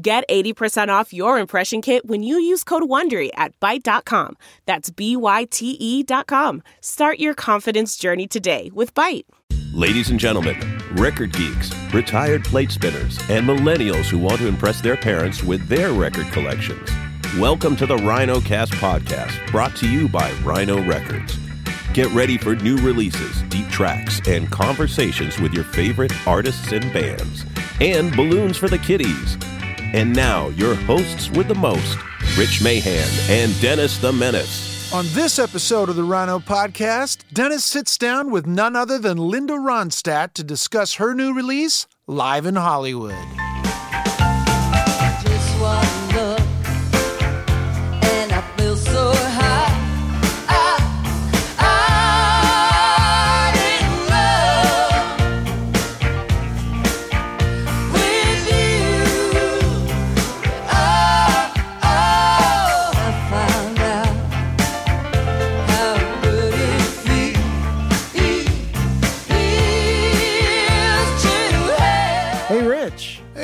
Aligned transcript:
Get 0.00 0.22
80% 0.28 0.90
off 0.90 1.12
your 1.12 1.40
impression 1.40 1.82
kit 1.82 2.06
when 2.06 2.22
you 2.22 2.38
use 2.38 2.62
code 2.62 2.84
WONDERY 2.84 3.30
at 3.34 3.58
Byte.com. 3.58 4.36
That's 4.64 4.90
B-Y-T-E 4.90 6.02
dot 6.04 6.28
com. 6.28 6.62
Start 6.80 7.18
your 7.18 7.34
confidence 7.34 7.96
journey 7.96 8.28
today 8.28 8.70
with 8.72 8.94
Byte. 8.94 9.24
Ladies 9.72 10.10
and 10.10 10.20
gentlemen, 10.20 10.56
record 10.92 11.32
geeks, 11.32 11.74
retired 11.92 12.44
plate 12.44 12.70
spinners, 12.70 13.18
and 13.28 13.44
millennials 13.44 14.04
who 14.04 14.18
want 14.20 14.38
to 14.38 14.46
impress 14.46 14.80
their 14.80 14.96
parents 14.96 15.42
with 15.42 15.66
their 15.66 15.92
record 15.92 16.26
collections. 16.26 16.88
Welcome 17.36 17.74
to 17.74 17.86
the 17.86 17.96
Rhino 17.96 18.40
Cast 18.40 18.74
podcast, 18.74 19.50
brought 19.50 19.74
to 19.78 19.90
you 19.90 20.08
by 20.08 20.30
Rhino 20.44 20.80
Records. 20.84 21.36
Get 21.92 22.08
ready 22.12 22.38
for 22.38 22.54
new 22.54 22.76
releases, 22.76 23.42
deep 23.48 23.66
tracks, 23.68 24.20
and 24.28 24.48
conversations 24.52 25.40
with 25.40 25.52
your 25.52 25.64
favorite 25.64 26.12
artists 26.24 26.70
and 26.70 26.92
bands, 26.92 27.44
and 27.80 28.14
balloons 28.14 28.56
for 28.56 28.68
the 28.68 28.78
kiddies. 28.78 29.36
And 29.94 30.14
now, 30.14 30.48
your 30.50 30.74
hosts 30.74 31.30
with 31.30 31.48
the 31.48 31.54
most, 31.54 31.96
Rich 32.36 32.60
Mahan 32.62 33.08
and 33.30 33.58
Dennis 33.58 33.96
the 33.96 34.12
Menace. 34.12 34.92
On 34.92 35.06
this 35.08 35.38
episode 35.38 35.88
of 35.88 35.96
the 35.96 36.04
Rhino 36.04 36.38
Podcast, 36.38 37.24
Dennis 37.32 37.64
sits 37.64 37.96
down 37.96 38.30
with 38.30 38.46
none 38.46 38.76
other 38.76 38.98
than 38.98 39.16
Linda 39.16 39.54
Ronstadt 39.54 40.34
to 40.34 40.44
discuss 40.44 40.94
her 40.94 41.14
new 41.14 41.34
release, 41.34 41.86
Live 42.06 42.44
in 42.44 42.56
Hollywood. 42.56 43.14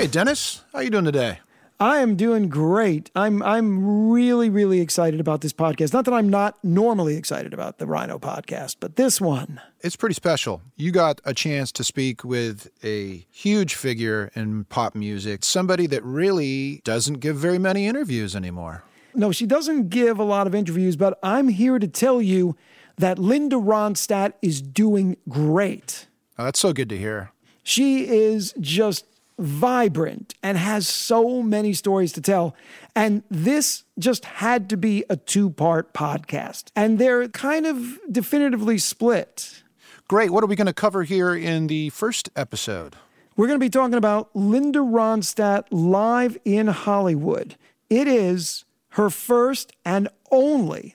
Hey, 0.05 0.11
Dennis, 0.11 0.63
how 0.71 0.81
are 0.81 0.83
you 0.83 0.91
doing 0.91 1.07
today? 1.07 1.39
I 1.81 2.01
am 2.01 2.15
doing 2.15 2.51
great. 2.51 3.11
I'm 3.17 3.43
I'm 3.43 4.11
really 4.11 4.51
really 4.51 4.83
excited 4.83 5.19
about 5.19 5.41
this 5.41 5.55
podcast. 5.55 5.95
Not 5.95 6.05
that 6.05 6.13
I'm 6.13 6.29
not 6.29 6.63
normally 6.63 7.17
excited 7.17 7.55
about 7.55 7.79
the 7.79 7.87
Rhino 7.87 8.19
podcast, 8.19 8.77
but 8.81 8.97
this 8.97 9.19
one. 9.19 9.63
It's 9.81 9.97
pretty 9.97 10.15
special. 10.15 10.61
You 10.77 10.93
got 10.93 11.23
a 11.25 11.33
chance 11.33 11.73
to 11.73 11.85
speak 11.85 12.23
with 12.23 12.69
a 12.85 13.25
huge 13.31 13.77
figure 13.77 14.31
in 14.35 14.65
pop 14.65 14.95
music, 14.95 15.43
somebody 15.43 15.87
that 15.87 16.05
really 16.05 16.83
doesn't 16.85 17.21
give 17.21 17.37
very 17.37 17.59
many 17.59 17.87
interviews 17.87 18.37
anymore. 18.37 18.85
No, 19.15 19.33
she 19.33 19.47
doesn't 19.47 19.89
give 19.89 20.19
a 20.19 20.25
lot 20.25 20.47
of 20.47 20.55
interviews, 20.55 20.97
but 20.97 21.19
I'm 21.23 21.49
here 21.49 21.79
to 21.79 21.89
tell 21.89 22.21
you 22.21 22.57
that 22.99 23.19
Linda 23.19 23.57
Ronstadt 23.57 24.35
is 24.43 24.61
doing 24.61 25.17
great. 25.31 26.09
Oh, 26.39 26.45
that's 26.45 26.61
so 26.61 26.75
good 26.75 26.91
to 26.91 26.99
hear. 26.99 27.31
She 27.63 28.07
is 28.07 28.53
just 28.61 29.07
vibrant 29.39 30.35
and 30.43 30.57
has 30.57 30.87
so 30.87 31.43
many 31.43 31.73
stories 31.73 32.13
to 32.13 32.21
tell. 32.21 32.55
And 32.95 33.23
this 33.31 33.85
just 33.99 34.25
had 34.25 34.69
to 34.71 34.77
be 34.77 35.05
a 35.11 35.17
two 35.17 35.51
part 35.51 35.93
podcast. 35.93 36.71
And 36.77 36.99
they're 36.99 37.29
kind 37.29 37.67
of 37.67 37.99
definitively 38.11 38.79
split. 38.79 39.63
Great. 40.09 40.31
What 40.31 40.45
are 40.45 40.47
we 40.47 40.57
going 40.57 40.67
to 40.67 40.73
cover 40.73 41.03
here 41.03 41.35
in 41.35 41.67
the 41.67 41.91
first 41.91 42.31
episode? 42.37 42.97
We're 43.37 43.49
going 43.49 43.59
to 43.59 43.65
be 43.65 43.71
talking 43.71 43.95
about 43.95 44.31
Linda 44.35 44.79
Ronstadt 44.79 45.65
live 45.71 46.39
in 46.45 46.69
Hollywood. 46.69 47.57
It 47.91 48.07
is 48.07 48.65
her 48.91 49.11
first 49.11 49.73
and 49.85 50.09
only 50.31 50.95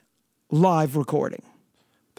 live 0.50 0.95
recording. 0.95 1.44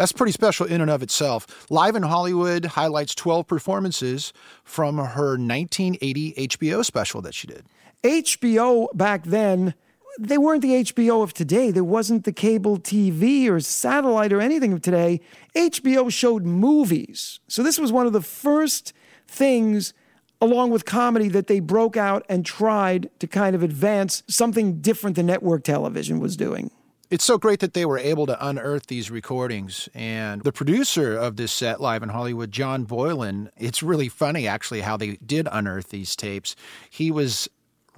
That's 0.01 0.13
pretty 0.13 0.33
special 0.33 0.65
in 0.65 0.81
and 0.81 0.91
of 0.91 1.03
itself. 1.03 1.67
Live 1.69 1.95
in 1.95 2.03
Hollywood 2.03 2.65
highlights 2.65 3.15
12 3.15 3.47
performances 3.47 4.33
from 4.65 4.97
her 4.97 5.33
1980 5.33 6.33
HBO 6.49 6.83
special 6.83 7.21
that 7.21 7.35
she 7.35 7.47
did. 7.47 7.67
HBO 8.03 8.89
back 8.97 9.25
then, 9.25 9.75
they 10.19 10.39
weren't 10.39 10.63
the 10.63 10.83
HBO 10.85 11.23
of 11.23 11.35
today. 11.35 11.71
There 11.71 11.85
wasn't 11.85 12.25
the 12.25 12.33
cable 12.33 12.79
TV 12.79 13.51
or 13.51 13.61
satellite 13.61 14.33
or 14.33 14.41
anything 14.41 14.73
of 14.73 14.81
today. 14.81 15.21
HBO 15.55 16.11
showed 16.11 16.47
movies. 16.47 17.41
So 17.47 17.63
this 17.63 17.79
was 17.79 17.93
one 17.93 18.07
of 18.07 18.15
the 18.15 18.23
first 18.23 18.95
things, 19.29 19.93
along 20.41 20.71
with 20.71 20.87
comedy, 20.87 21.29
that 21.29 21.47
they 21.47 21.61
broke 21.61 21.99
out 21.99 22.25
and 22.27 22.47
tried 22.47 23.11
to 23.19 23.27
kind 23.27 23.55
of 23.55 23.63
advance 23.63 24.23
something 24.29 24.81
different 24.81 25.17
than 25.17 25.27
network 25.27 25.63
television 25.63 26.21
was 26.21 26.39
doing. 26.39 26.71
It's 27.11 27.25
so 27.25 27.39
great 27.39 27.59
that 27.59 27.75
they 27.75 27.85
were 27.85 27.99
able 27.99 28.25
to 28.27 28.47
unearth 28.47 28.87
these 28.87 29.11
recordings. 29.11 29.89
And 29.95 30.43
the 30.43 30.53
producer 30.53 31.17
of 31.17 31.35
this 31.35 31.51
set, 31.51 31.81
Live 31.81 32.05
in 32.05 32.11
Hollywood, 32.11 32.53
John 32.53 32.85
Boylan, 32.85 33.51
it's 33.57 33.83
really 33.83 34.09
funny 34.09 34.47
actually 34.47 34.83
how 34.83 34.97
they 34.97 35.17
did 35.17 35.49
unearth 35.51 35.89
these 35.89 36.15
tapes. 36.15 36.55
He 36.89 37.11
was 37.11 37.49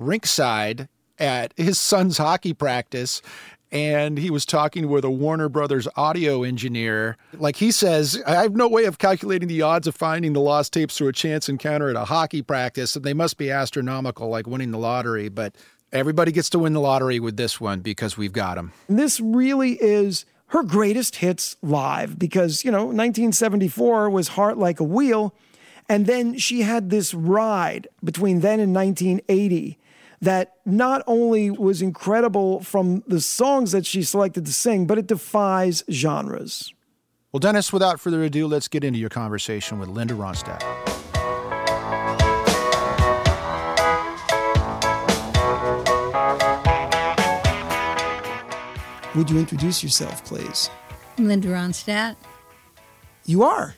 rinkside 0.00 0.88
at 1.18 1.52
his 1.58 1.78
son's 1.78 2.16
hockey 2.16 2.54
practice 2.54 3.20
and 3.72 4.18
he 4.18 4.30
was 4.30 4.44
talking 4.44 4.88
with 4.88 5.02
a 5.02 5.10
Warner 5.10 5.48
Brothers 5.48 5.88
audio 5.96 6.42
engineer. 6.42 7.16
Like 7.32 7.56
he 7.56 7.70
says, 7.70 8.22
I 8.26 8.42
have 8.42 8.54
no 8.54 8.68
way 8.68 8.84
of 8.84 8.98
calculating 8.98 9.48
the 9.48 9.62
odds 9.62 9.86
of 9.86 9.96
finding 9.96 10.34
the 10.34 10.40
lost 10.40 10.74
tapes 10.74 10.98
through 10.98 11.08
a 11.08 11.12
chance 11.12 11.48
encounter 11.48 11.88
at 11.88 11.96
a 11.96 12.04
hockey 12.04 12.42
practice, 12.42 12.94
and 12.94 13.04
they 13.04 13.14
must 13.14 13.38
be 13.38 13.50
astronomical, 13.50 14.28
like 14.28 14.46
winning 14.46 14.72
the 14.72 14.78
lottery. 14.78 15.30
But 15.30 15.56
everybody 15.92 16.32
gets 16.32 16.50
to 16.50 16.58
win 16.58 16.72
the 16.72 16.80
lottery 16.80 17.20
with 17.20 17.36
this 17.36 17.60
one 17.60 17.80
because 17.80 18.16
we've 18.16 18.32
got 18.32 18.56
them. 18.56 18.72
This 18.88 19.20
really 19.20 19.72
is 19.72 20.24
her 20.46 20.62
greatest 20.62 21.16
hits 21.16 21.56
live 21.62 22.18
because, 22.18 22.64
you 22.64 22.70
know, 22.70 22.84
1974 22.84 24.10
was 24.10 24.28
Heart 24.28 24.58
Like 24.58 24.80
a 24.80 24.84
Wheel. 24.84 25.34
And 25.88 26.06
then 26.06 26.38
she 26.38 26.62
had 26.62 26.90
this 26.90 27.12
ride 27.12 27.88
between 28.04 28.40
then 28.40 28.60
and 28.60 28.74
1980 28.74 29.78
that 30.20 30.54
not 30.64 31.02
only 31.06 31.50
was 31.50 31.82
incredible 31.82 32.60
from 32.60 33.02
the 33.06 33.20
songs 33.20 33.72
that 33.72 33.84
she 33.84 34.02
selected 34.02 34.46
to 34.46 34.52
sing, 34.52 34.86
but 34.86 34.96
it 34.96 35.06
defies 35.06 35.82
genres. 35.90 36.72
Well, 37.32 37.40
Dennis, 37.40 37.72
without 37.72 37.98
further 37.98 38.22
ado, 38.22 38.46
let's 38.46 38.68
get 38.68 38.84
into 38.84 38.98
your 38.98 39.10
conversation 39.10 39.78
with 39.78 39.88
Linda 39.88 40.14
Ronstadt. 40.14 40.91
Would 49.14 49.30
you 49.30 49.38
introduce 49.38 49.82
yourself, 49.82 50.24
please? 50.24 50.70
Linda 51.18 51.48
Ronstadt. 51.48 52.16
You 53.26 53.42
are 53.42 53.74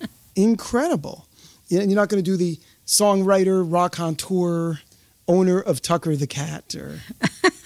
incredible. 0.36 1.26
Yeah, 1.68 1.80
You're 1.82 1.94
not 1.96 2.08
going 2.08 2.22
to 2.22 2.28
do 2.30 2.36
the 2.36 2.58
songwriter, 2.86 3.62
rock 3.70 4.00
on 4.00 4.16
tour, 4.16 4.80
owner 5.26 5.60
of 5.60 5.82
Tucker 5.82 6.16
the 6.16 6.26
Cat, 6.26 6.74
or 6.74 7.00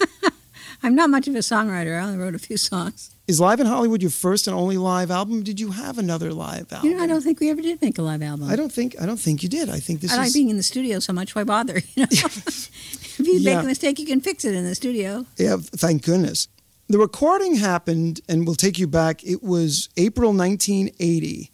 I'm 0.83 0.95
not 0.95 1.09
much 1.09 1.29
of 1.29 1.35
a 1.35 1.39
songwriter. 1.39 1.97
I 1.97 2.03
only 2.03 2.17
wrote 2.17 2.35
a 2.35 2.39
few 2.39 2.57
songs. 2.57 3.09
is 3.25 3.39
Live 3.39 3.61
in 3.61 3.67
Hollywood 3.67 4.01
your 4.01 4.11
first 4.11 4.47
and 4.47 4.55
only 4.55 4.77
live 4.77 5.09
album? 5.09 5.43
Did 5.43 5.61
you 5.61 5.71
have 5.71 5.97
another 5.97 6.33
live 6.33 6.73
album? 6.73 6.89
You 6.89 6.97
know, 6.97 7.03
I 7.03 7.07
don't 7.07 7.21
think 7.21 7.39
we 7.39 7.49
ever 7.49 7.61
did 7.61 7.81
make 7.81 7.97
a 7.97 8.01
live 8.01 8.21
album. 8.21 8.49
I 8.49 8.57
don't 8.57 8.71
think 8.71 8.97
I 9.01 9.05
don't 9.05 9.19
think 9.19 9.41
you 9.43 9.47
did. 9.47 9.69
I 9.69 9.79
think 9.79 10.01
this 10.01 10.11
I 10.11 10.15
is 10.15 10.19
like 10.19 10.33
being 10.33 10.49
in 10.49 10.57
the 10.57 10.63
studio 10.63 10.99
so 10.99 11.13
much. 11.13 11.33
Why 11.35 11.45
bother? 11.45 11.81
You 11.95 12.01
know, 12.03 12.07
if 12.11 13.19
you 13.19 13.39
Yeah. 13.39 13.55
make 13.55 13.63
a 13.63 13.67
mistake, 13.67 13.97
you 13.99 14.05
can 14.05 14.19
fix 14.19 14.43
it 14.43 14.53
in 14.55 14.65
the 14.65 14.75
studio. 14.75 15.25
Yeah, 15.37 15.55
thank 15.57 16.03
goodness. 16.03 16.49
The 16.93 16.99
recording 16.99 17.55
happened, 17.55 18.21
and 18.29 18.45
we'll 18.45 18.53
take 18.53 18.77
you 18.77 18.85
back. 18.85 19.23
It 19.23 19.41
was 19.41 19.89
April 19.97 20.31
1980, 20.31 21.49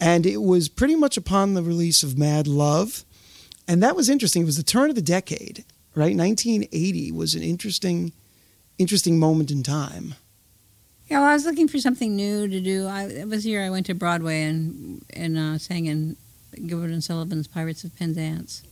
and 0.00 0.24
it 0.24 0.38
was 0.38 0.70
pretty 0.70 0.94
much 0.94 1.18
upon 1.18 1.52
the 1.52 1.62
release 1.62 2.02
of 2.02 2.16
Mad 2.16 2.46
Love. 2.46 3.04
And 3.68 3.82
that 3.82 3.94
was 3.94 4.08
interesting. 4.08 4.40
It 4.40 4.46
was 4.46 4.56
the 4.56 4.62
turn 4.62 4.88
of 4.88 4.96
the 4.96 5.02
decade, 5.02 5.66
right? 5.94 6.16
1980 6.16 7.12
was 7.12 7.34
an 7.34 7.42
interesting, 7.42 8.12
interesting 8.78 9.18
moment 9.18 9.50
in 9.50 9.62
time. 9.62 10.14
Yeah, 11.06 11.18
well, 11.18 11.28
I 11.28 11.34
was 11.34 11.44
looking 11.44 11.68
for 11.68 11.76
something 11.76 12.16
new 12.16 12.48
to 12.48 12.58
do. 12.58 12.86
I 12.86 13.02
it 13.08 13.28
was 13.28 13.44
here. 13.44 13.60
I 13.60 13.68
went 13.68 13.84
to 13.86 13.94
Broadway 13.94 14.44
and 14.44 15.04
and 15.12 15.36
uh, 15.36 15.58
sang 15.58 15.84
in 15.84 16.16
Gilbert 16.66 16.92
and 16.92 17.04
Sullivan's 17.04 17.46
Pirates 17.46 17.84
of 17.84 17.94
Penzance. 17.94 18.62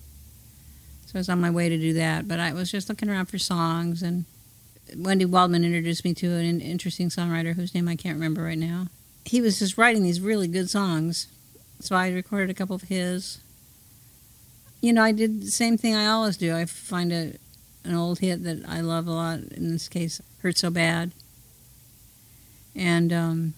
So 1.04 1.16
I 1.16 1.18
was 1.18 1.28
on 1.28 1.42
my 1.42 1.50
way 1.50 1.68
to 1.68 1.76
do 1.76 1.92
that, 1.92 2.26
but 2.26 2.40
I 2.40 2.54
was 2.54 2.70
just 2.70 2.88
looking 2.88 3.10
around 3.10 3.26
for 3.26 3.36
songs, 3.36 4.02
and 4.02 4.24
Wendy 4.96 5.24
Waldman 5.24 5.64
introduced 5.64 6.04
me 6.04 6.14
to 6.14 6.30
an 6.30 6.60
interesting 6.60 7.08
songwriter 7.08 7.54
whose 7.54 7.74
name 7.74 7.88
I 7.88 7.96
can't 7.96 8.14
remember 8.14 8.42
right 8.42 8.58
now. 8.58 8.86
He 9.24 9.40
was 9.40 9.58
just 9.58 9.78
writing 9.78 10.02
these 10.02 10.20
really 10.20 10.48
good 10.48 10.70
songs, 10.70 11.28
so 11.78 11.94
I 11.94 12.10
recorded 12.10 12.50
a 12.50 12.54
couple 12.54 12.74
of 12.76 12.82
his. 12.82 13.40
You 14.80 14.92
know, 14.92 15.02
I 15.02 15.12
did 15.12 15.42
the 15.42 15.50
same 15.50 15.76
thing 15.76 15.94
I 15.94 16.06
always 16.06 16.36
do. 16.36 16.54
I 16.54 16.64
find 16.64 17.12
a 17.12 17.34
an 17.84 17.94
old 17.94 18.18
hit 18.18 18.42
that 18.44 18.62
I 18.68 18.80
love 18.80 19.06
a 19.06 19.12
lot. 19.12 19.40
In 19.52 19.70
this 19.70 19.88
case, 19.88 20.20
"Hurt 20.42 20.58
So 20.58 20.70
Bad," 20.70 21.12
and 22.74 23.12
um, 23.12 23.54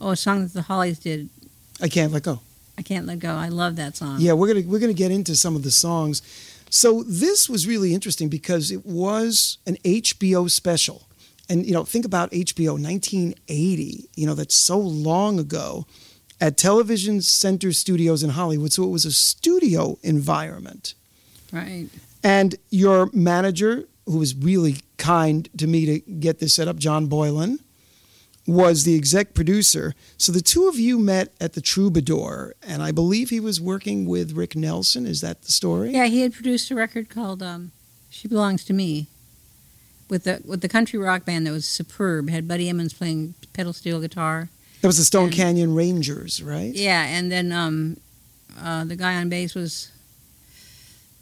oh, 0.00 0.10
a 0.10 0.16
song 0.16 0.42
that 0.42 0.52
the 0.52 0.62
Hollies 0.62 0.98
did. 0.98 1.28
I 1.80 1.88
can't 1.88 2.12
let 2.12 2.22
go. 2.22 2.40
I 2.78 2.82
can't 2.82 3.06
let 3.06 3.18
go. 3.18 3.34
I 3.34 3.48
love 3.48 3.76
that 3.76 3.96
song. 3.96 4.16
Yeah, 4.20 4.32
we're 4.32 4.48
gonna 4.48 4.66
we're 4.66 4.80
gonna 4.80 4.92
get 4.92 5.10
into 5.10 5.36
some 5.36 5.54
of 5.54 5.62
the 5.62 5.70
songs. 5.70 6.22
So 6.72 7.02
this 7.02 7.50
was 7.50 7.66
really 7.66 7.92
interesting 7.92 8.30
because 8.30 8.70
it 8.70 8.86
was 8.86 9.58
an 9.66 9.76
HBO 9.84 10.50
special, 10.50 11.06
and 11.46 11.66
you 11.66 11.72
know, 11.74 11.84
think 11.84 12.06
about 12.06 12.30
HBO, 12.30 12.80
1980. 12.82 14.08
You 14.16 14.26
know, 14.26 14.32
that's 14.34 14.54
so 14.54 14.78
long 14.78 15.38
ago, 15.38 15.86
at 16.40 16.56
Television 16.56 17.20
Center 17.20 17.74
Studios 17.74 18.22
in 18.22 18.30
Hollywood. 18.30 18.72
So 18.72 18.84
it 18.84 18.88
was 18.88 19.04
a 19.04 19.12
studio 19.12 19.98
environment. 20.02 20.94
Right. 21.52 21.88
And 22.24 22.54
your 22.70 23.10
manager, 23.12 23.86
who 24.06 24.16
was 24.16 24.34
really 24.34 24.76
kind 24.96 25.50
to 25.58 25.66
me 25.66 25.84
to 25.84 25.98
get 25.98 26.38
this 26.38 26.54
set 26.54 26.68
up, 26.68 26.76
John 26.76 27.06
Boylan, 27.06 27.58
was 28.46 28.84
the 28.84 28.96
exec 28.96 29.34
producer. 29.34 29.94
So 30.18 30.32
the 30.32 30.40
two 30.40 30.66
of 30.68 30.76
you 30.76 30.98
met 30.98 31.32
at 31.40 31.52
the 31.52 31.60
Troubadour, 31.60 32.54
and 32.62 32.82
I 32.82 32.90
believe 32.90 33.30
he 33.30 33.38
was 33.40 33.60
working 33.60 34.04
with 34.06 34.32
Rick 34.32 34.56
Nelson. 34.56 35.06
Is 35.06 35.20
that 35.20 35.42
the 35.42 35.52
story? 35.52 35.92
Yeah, 35.92 36.06
he 36.06 36.22
had 36.22 36.32
produced 36.34 36.70
a 36.70 36.74
record 36.74 37.08
called 37.08 37.42
um, 37.42 37.70
"She 38.10 38.26
Belongs 38.28 38.64
to 38.64 38.72
Me," 38.72 39.06
with 40.08 40.24
the 40.24 40.42
with 40.44 40.60
the 40.60 40.68
country 40.68 40.98
rock 40.98 41.24
band 41.24 41.46
that 41.46 41.52
was 41.52 41.66
superb. 41.66 42.30
Had 42.30 42.48
Buddy 42.48 42.68
Emmons 42.68 42.92
playing 42.92 43.34
pedal 43.52 43.72
steel 43.72 44.00
guitar. 44.00 44.48
That 44.80 44.88
was 44.88 44.98
the 44.98 45.04
Stone 45.04 45.26
And- 45.26 45.32
Canyon 45.34 45.74
Rangers, 45.76 46.42
right? 46.42 46.74
Yeah, 46.74 47.04
and 47.04 47.30
then 47.30 47.52
um, 47.52 47.98
uh, 48.60 48.84
the 48.84 48.96
guy 48.96 49.14
on 49.14 49.28
bass 49.28 49.54
was 49.54 49.92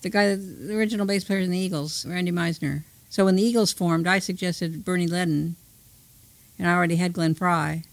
the 0.00 0.08
guy, 0.08 0.34
the 0.34 0.74
original 0.74 1.04
bass 1.04 1.24
player 1.24 1.40
in 1.40 1.50
the 1.50 1.58
Eagles, 1.58 2.06
Randy 2.06 2.32
Meisner. 2.32 2.84
So 3.10 3.26
when 3.26 3.36
the 3.36 3.42
Eagles 3.42 3.72
formed, 3.74 4.06
I 4.06 4.18
suggested 4.18 4.82
Bernie 4.84 5.06
Leadon, 5.08 5.56
and 6.60 6.68
I 6.68 6.74
already 6.74 6.96
had 6.96 7.14
Glenn 7.14 7.34
Frey, 7.34 7.84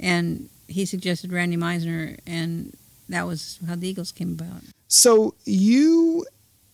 and 0.00 0.48
he 0.66 0.86
suggested 0.86 1.32
Randy 1.32 1.58
Meisner, 1.58 2.18
and 2.26 2.74
that 3.10 3.26
was 3.26 3.58
how 3.68 3.76
the 3.76 3.86
Eagles 3.86 4.10
came 4.10 4.32
about. 4.32 4.62
So 4.88 5.34
you 5.44 6.24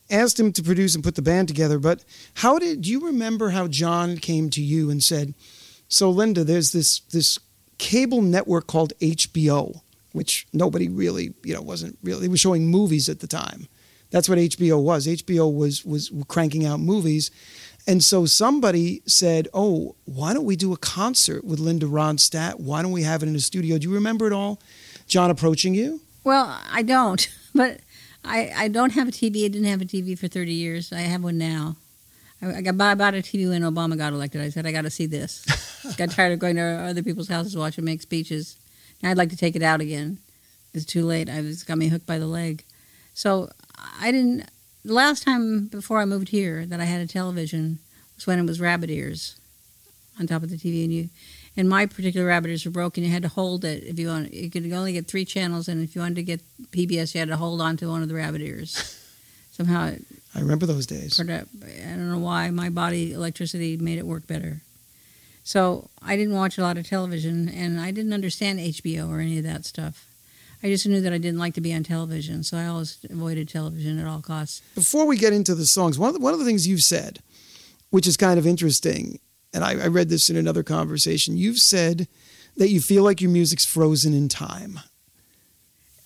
asked 0.08 0.38
him 0.38 0.52
to 0.52 0.62
produce 0.62 0.94
and 0.94 1.02
put 1.02 1.16
the 1.16 1.22
band 1.22 1.48
together, 1.48 1.80
but 1.80 2.04
how 2.34 2.60
did 2.60 2.86
you 2.86 3.04
remember 3.04 3.50
how 3.50 3.66
John 3.66 4.18
came 4.18 4.50
to 4.50 4.62
you 4.62 4.88
and 4.88 5.02
said, 5.02 5.34
"So 5.88 6.08
Linda, 6.10 6.44
there's 6.44 6.70
this 6.70 7.00
this 7.10 7.40
cable 7.78 8.22
network 8.22 8.68
called 8.68 8.92
HBO, 9.00 9.82
which 10.12 10.46
nobody 10.52 10.88
really, 10.88 11.34
you 11.42 11.54
know, 11.54 11.60
wasn't 11.60 11.98
really 12.04 12.20
they 12.20 12.28
were 12.28 12.36
showing 12.36 12.68
movies 12.68 13.08
at 13.08 13.18
the 13.18 13.26
time. 13.26 13.66
That's 14.10 14.28
what 14.28 14.38
HBO 14.38 14.80
was. 14.80 15.08
HBO 15.08 15.52
was 15.52 15.84
was 15.84 16.12
cranking 16.28 16.64
out 16.64 16.78
movies." 16.78 17.32
And 17.86 18.02
so 18.02 18.26
somebody 18.26 19.02
said, 19.06 19.48
"Oh, 19.54 19.94
why 20.04 20.34
don't 20.34 20.44
we 20.44 20.56
do 20.56 20.72
a 20.72 20.76
concert 20.76 21.44
with 21.44 21.60
Linda 21.60 21.86
Ronstadt? 21.86 22.58
Why 22.58 22.82
don't 22.82 22.92
we 22.92 23.02
have 23.02 23.22
it 23.22 23.28
in 23.28 23.36
a 23.36 23.40
studio?" 23.40 23.78
Do 23.78 23.88
you 23.88 23.94
remember 23.94 24.26
it 24.26 24.32
all? 24.32 24.60
John 25.06 25.30
approaching 25.30 25.74
you? 25.74 26.00
Well, 26.24 26.58
I 26.70 26.82
don't, 26.82 27.28
but 27.54 27.80
I, 28.24 28.52
I 28.56 28.68
don't 28.68 28.92
have 28.92 29.08
a 29.08 29.12
TV. 29.12 29.44
I 29.44 29.48
didn't 29.48 29.64
have 29.64 29.80
a 29.80 29.84
TV 29.84 30.18
for 30.18 30.26
30 30.28 30.52
years. 30.52 30.92
I 30.92 31.00
have 31.00 31.22
one 31.22 31.38
now. 31.38 31.76
I, 32.42 32.56
I 32.56 32.60
got 32.60 32.80
I 32.80 32.94
bought 32.94 33.14
a 33.14 33.18
TV 33.18 33.48
when 33.48 33.62
Obama 33.62 33.96
got 33.96 34.12
elected. 34.12 34.40
I 34.40 34.50
said 34.50 34.66
I 34.66 34.72
got 34.72 34.82
to 34.82 34.90
see 34.90 35.06
this. 35.06 35.44
got 35.96 36.10
tired 36.10 36.32
of 36.32 36.38
going 36.38 36.56
to 36.56 36.62
other 36.62 37.02
people's 37.02 37.28
houses 37.28 37.52
to 37.52 37.58
watch 37.58 37.78
him 37.78 37.84
make 37.84 38.02
speeches. 38.02 38.56
Now 39.02 39.10
I'd 39.10 39.16
like 39.16 39.30
to 39.30 39.36
take 39.36 39.56
it 39.56 39.62
out 39.62 39.80
again. 39.80 40.18
It's 40.74 40.84
too 40.84 41.04
late. 41.04 41.30
I 41.30 41.40
was 41.40 41.62
got 41.62 41.78
me 41.78 41.88
hooked 41.88 42.06
by 42.06 42.18
the 42.18 42.26
leg. 42.26 42.64
So 43.14 43.50
I 44.00 44.10
didn't. 44.10 44.50
The 44.86 44.94
last 44.94 45.24
time 45.24 45.66
before 45.66 45.98
I 45.98 46.04
moved 46.04 46.28
here 46.28 46.64
that 46.64 46.80
I 46.80 46.84
had 46.84 47.00
a 47.00 47.08
television 47.08 47.80
was 48.14 48.24
when 48.24 48.38
it 48.38 48.46
was 48.46 48.60
rabbit 48.60 48.88
ears 48.88 49.34
on 50.16 50.28
top 50.28 50.44
of 50.44 50.48
the 50.48 50.56
TV, 50.56 50.84
and 50.84 50.92
you 50.92 51.08
and 51.56 51.68
my 51.68 51.86
particular 51.86 52.24
rabbit 52.24 52.50
ears 52.50 52.64
were 52.64 52.70
broken. 52.70 53.02
You 53.02 53.10
had 53.10 53.24
to 53.24 53.28
hold 53.28 53.64
it 53.64 53.82
if 53.82 53.98
you 53.98 54.06
want. 54.06 54.32
You 54.32 54.48
could 54.48 54.72
only 54.72 54.92
get 54.92 55.08
three 55.08 55.24
channels, 55.24 55.66
and 55.66 55.82
if 55.82 55.96
you 55.96 56.02
wanted 56.02 56.14
to 56.14 56.22
get 56.22 56.40
PBS, 56.70 57.14
you 57.14 57.18
had 57.18 57.30
to 57.30 57.36
hold 57.36 57.60
on 57.60 57.76
to 57.78 57.88
one 57.88 58.02
of 58.02 58.08
the 58.08 58.14
rabbit 58.14 58.42
ears. 58.42 58.96
Somehow, 59.50 59.86
it 59.88 60.04
I 60.36 60.38
remember 60.38 60.66
those 60.66 60.86
days. 60.86 61.18
I 61.18 61.24
don't 61.96 62.08
know 62.08 62.18
why 62.18 62.50
my 62.50 62.68
body 62.68 63.12
electricity 63.12 63.76
made 63.76 63.98
it 63.98 64.06
work 64.06 64.28
better. 64.28 64.60
So 65.42 65.90
I 66.00 66.14
didn't 66.16 66.34
watch 66.34 66.58
a 66.58 66.62
lot 66.62 66.78
of 66.78 66.88
television, 66.88 67.48
and 67.48 67.80
I 67.80 67.90
didn't 67.90 68.12
understand 68.12 68.60
HBO 68.60 69.08
or 69.08 69.18
any 69.18 69.38
of 69.38 69.44
that 69.44 69.64
stuff. 69.64 70.06
I 70.66 70.68
just 70.68 70.84
knew 70.84 71.00
that 71.00 71.12
I 71.12 71.18
didn't 71.18 71.38
like 71.38 71.54
to 71.54 71.60
be 71.60 71.72
on 71.72 71.84
television, 71.84 72.42
so 72.42 72.56
I 72.58 72.66
always 72.66 72.98
avoided 73.08 73.48
television 73.48 74.00
at 74.00 74.06
all 74.08 74.20
costs. 74.20 74.62
Before 74.74 75.06
we 75.06 75.16
get 75.16 75.32
into 75.32 75.54
the 75.54 75.64
songs, 75.64 75.96
one 75.96 76.08
of 76.08 76.14
the, 76.14 76.20
one 76.20 76.32
of 76.32 76.40
the 76.40 76.44
things 76.44 76.66
you've 76.66 76.82
said, 76.82 77.20
which 77.90 78.04
is 78.08 78.16
kind 78.16 78.36
of 78.36 78.48
interesting, 78.48 79.20
and 79.54 79.62
I, 79.62 79.84
I 79.84 79.86
read 79.86 80.08
this 80.08 80.28
in 80.28 80.36
another 80.36 80.64
conversation, 80.64 81.36
you've 81.36 81.60
said 81.60 82.08
that 82.56 82.68
you 82.68 82.80
feel 82.80 83.04
like 83.04 83.20
your 83.20 83.30
music's 83.30 83.64
frozen 83.64 84.12
in 84.12 84.28
time. 84.28 84.80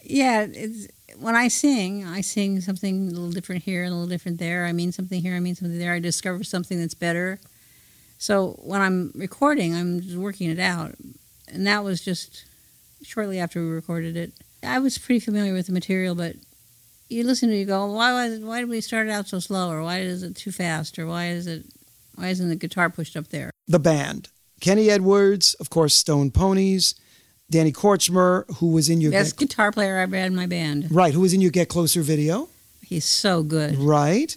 Yeah, 0.02 0.46
it's, 0.50 0.88
when 1.18 1.36
I 1.36 1.48
sing, 1.48 2.04
I 2.06 2.20
sing 2.20 2.60
something 2.60 3.08
a 3.08 3.10
little 3.12 3.30
different 3.30 3.62
here, 3.62 3.84
and 3.84 3.92
a 3.92 3.96
little 3.96 4.10
different 4.10 4.38
there. 4.38 4.66
I 4.66 4.72
mean 4.72 4.92
something 4.92 5.22
here, 5.22 5.34
I 5.36 5.40
mean 5.40 5.54
something 5.54 5.78
there. 5.78 5.94
I 5.94 6.00
discover 6.00 6.44
something 6.44 6.78
that's 6.78 6.92
better. 6.92 7.40
So 8.18 8.60
when 8.62 8.82
I'm 8.82 9.10
recording, 9.14 9.74
I'm 9.74 10.02
just 10.02 10.18
working 10.18 10.50
it 10.50 10.58
out. 10.60 10.96
And 11.48 11.66
that 11.66 11.82
was 11.82 12.04
just 12.04 12.44
shortly 13.02 13.38
after 13.38 13.62
we 13.62 13.70
recorded 13.70 14.18
it. 14.18 14.34
I 14.62 14.78
was 14.78 14.98
pretty 14.98 15.20
familiar 15.20 15.52
with 15.54 15.66
the 15.66 15.72
material, 15.72 16.14
but 16.14 16.36
you 17.08 17.24
listen 17.24 17.48
to 17.48 17.54
it, 17.54 17.58
you 17.60 17.64
go, 17.66 17.86
why 17.86 18.12
was 18.12 18.34
it, 18.38 18.42
why 18.42 18.60
did 18.60 18.68
we 18.68 18.80
start 18.80 19.06
it 19.08 19.10
out 19.10 19.28
so 19.28 19.38
slow, 19.40 19.70
or 19.70 19.82
why 19.82 20.00
is 20.00 20.22
it 20.22 20.36
too 20.36 20.52
fast, 20.52 20.98
or 20.98 21.06
why 21.06 21.28
is 21.28 21.46
it 21.46 21.64
why 22.14 22.28
isn't 22.28 22.48
the 22.48 22.56
guitar 22.56 22.90
pushed 22.90 23.16
up 23.16 23.28
there? 23.28 23.50
The 23.66 23.78
band, 23.78 24.28
Kenny 24.60 24.90
Edwards, 24.90 25.54
of 25.54 25.70
course, 25.70 25.94
Stone 25.94 26.32
Ponies, 26.32 26.94
Danny 27.50 27.72
Kortchmar, 27.72 28.44
who 28.56 28.68
was 28.72 28.88
in 28.90 29.00
your 29.00 29.10
Best 29.12 29.38
Get, 29.38 29.48
guitar 29.48 29.72
player 29.72 29.98
I've 29.98 30.12
had 30.12 30.26
in 30.26 30.36
my 30.36 30.46
band. 30.46 30.88
right, 30.90 31.14
who 31.14 31.20
was 31.20 31.32
in 31.32 31.40
your 31.40 31.50
Get 31.50 31.68
Closer 31.68 32.02
video, 32.02 32.48
He's 32.82 33.04
so 33.06 33.42
good. 33.42 33.76
right? 33.78 34.36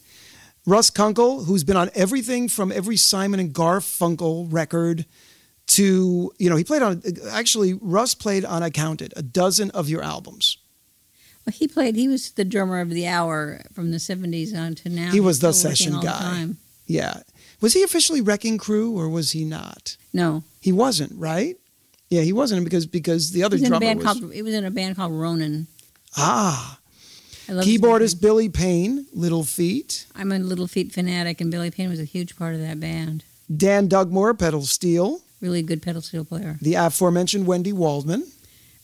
Russ 0.65 0.89
Kunkel, 0.89 1.43
who's 1.43 1.65
been 1.65 1.75
on 1.75 1.89
everything 1.93 2.47
from 2.47 2.71
every 2.71 2.95
Simon 2.95 3.39
and 3.39 3.53
Garfunkel 3.53 4.47
record 4.49 5.05
to, 5.67 6.31
you 6.37 6.49
know, 6.49 6.55
he 6.55 6.63
played 6.63 6.81
on, 6.81 7.01
actually, 7.31 7.73
Russ 7.75 8.13
played 8.13 8.45
on, 8.45 8.61
I 8.63 8.69
counted, 8.69 9.13
a 9.15 9.21
dozen 9.21 9.71
of 9.71 9.89
your 9.89 10.03
albums. 10.03 10.57
Well, 11.45 11.53
he 11.53 11.67
played. 11.67 11.95
He 11.95 12.07
was 12.07 12.31
the 12.31 12.45
drummer 12.45 12.79
of 12.79 12.89
the 12.89 13.05
hour 13.07 13.61
from 13.73 13.91
the 13.91 13.97
'70s 13.97 14.55
on 14.55 14.75
to 14.75 14.89
now. 14.89 15.11
He 15.11 15.19
was 15.19 15.39
the 15.39 15.51
session 15.51 15.93
all 15.95 16.01
the 16.01 16.07
guy. 16.07 16.47
Yeah. 16.85 17.21
Was 17.59 17.73
he 17.73 17.83
officially 17.83 18.21
Wrecking 18.21 18.57
Crew 18.57 18.97
or 18.97 19.09
was 19.09 19.31
he 19.31 19.43
not? 19.43 19.97
No, 20.13 20.43
He 20.61 20.71
wasn't, 20.71 21.11
right? 21.17 21.57
Yeah, 22.09 22.21
he 22.21 22.31
wasn't 22.31 22.63
because 22.63 22.85
because 22.85 23.31
the 23.31 23.43
other 23.43 23.57
drummer 23.57 23.95
was 23.95 24.03
called. 24.03 24.33
He 24.33 24.41
was 24.41 24.53
in 24.53 24.63
a 24.63 24.71
band 24.71 24.95
called 24.95 25.11
Ronan. 25.13 25.67
ah 26.15 26.79
I 27.49 27.53
love 27.53 27.65
his 27.65 27.77
keyboardist. 27.77 28.21
Billy 28.21 28.47
Payne, 28.47 29.05
Little 29.13 29.43
Feat, 29.43 30.05
I'm 30.15 30.31
a 30.31 30.39
Little 30.39 30.67
Feat 30.67 30.93
fanatic, 30.93 31.41
and 31.41 31.51
Billy 31.51 31.71
Payne 31.71 31.89
was 31.89 31.99
a 31.99 32.05
huge 32.05 32.37
part 32.37 32.53
of 32.53 32.61
that 32.61 32.79
band. 32.79 33.23
Dan 33.55 33.87
Dugmore, 33.87 34.33
pedal 34.33 34.61
steel, 34.65 35.21
Really 35.43 35.61
good 35.61 35.81
pedal 35.81 36.01
steel 36.01 36.25
player. 36.25 36.57
the 36.61 36.73
aforementioned 36.75 37.45
Wendy 37.45 37.73
Waldman, 37.73 38.25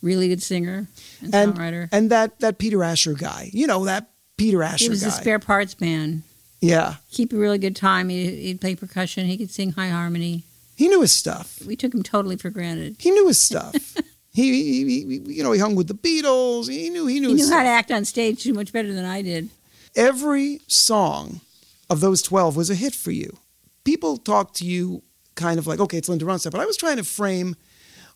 Really 0.02 0.28
good 0.28 0.44
singer 0.44 0.88
and, 1.22 1.34
and 1.34 1.54
songwriter. 1.56 1.90
and 1.92 2.10
that 2.12 2.40
that 2.42 2.58
Peter 2.60 2.84
Asher 2.84 3.14
guy. 3.14 3.50
You 3.54 3.66
know 3.66 3.86
that 3.86 4.12
Peter 4.38 4.62
Asher 4.62 4.84
he 4.84 4.90
was 4.90 5.02
guy. 5.02 5.08
a 5.10 5.12
spare 5.12 5.40
parts 5.40 5.80
man. 5.82 6.24
yeah, 6.62 6.96
Keep 7.12 7.34
a 7.34 7.38
really 7.38 7.58
good 7.58 7.76
time. 7.76 8.10
He, 8.10 8.30
he'd 8.48 8.62
play 8.62 8.76
percussion. 8.76 9.26
He 9.26 9.38
could 9.38 9.50
sing 9.52 9.72
high 9.72 9.90
harmony. 9.90 10.44
he 10.76 10.88
knew 10.88 11.02
his 11.02 11.12
stuff. 11.14 11.60
We 11.66 11.76
took 11.76 11.94
him 11.94 12.04
totally 12.04 12.36
for 12.38 12.50
granted. 12.50 12.96
He 13.00 13.12
knew 13.12 13.28
his 13.28 13.42
stuff. 13.44 13.74
he, 14.34 14.84
he, 14.84 14.86
he, 15.04 15.18
you 15.34 15.44
know, 15.44 15.52
he 15.54 15.60
hung 15.60 15.76
with 15.76 15.88
the 15.88 15.94
Beatles. 15.96 16.70
He 16.70 16.90
knew 16.90 17.06
he 17.08 17.20
knew 17.20 17.30
He 17.30 17.34
knew 17.36 17.50
how 17.50 17.64
to 17.64 17.70
act 17.70 17.92
on 17.92 18.04
stage 18.06 18.44
too 18.44 18.54
much 18.54 18.72
better 18.74 18.94
than 18.94 19.06
I 19.06 19.22
did. 19.22 19.50
every 19.96 20.60
song 20.68 21.42
of 21.90 22.00
those 22.02 22.22
12 22.22 22.56
was 22.56 22.70
a 22.70 22.76
hit 22.76 22.94
for 22.96 23.12
you. 23.12 23.38
People 23.84 24.18
talk 24.18 24.54
to 24.56 24.66
you 24.66 25.04
kind 25.40 25.58
of 25.58 25.66
like, 25.66 25.80
okay, 25.80 25.98
it's 25.98 26.10
Linda 26.10 26.26
Ronstadt, 26.26 26.52
but 26.52 26.62
I 26.62 26.66
was 26.66 26.78
trying 26.78 26.98
to 26.98 27.04
frame 27.04 27.56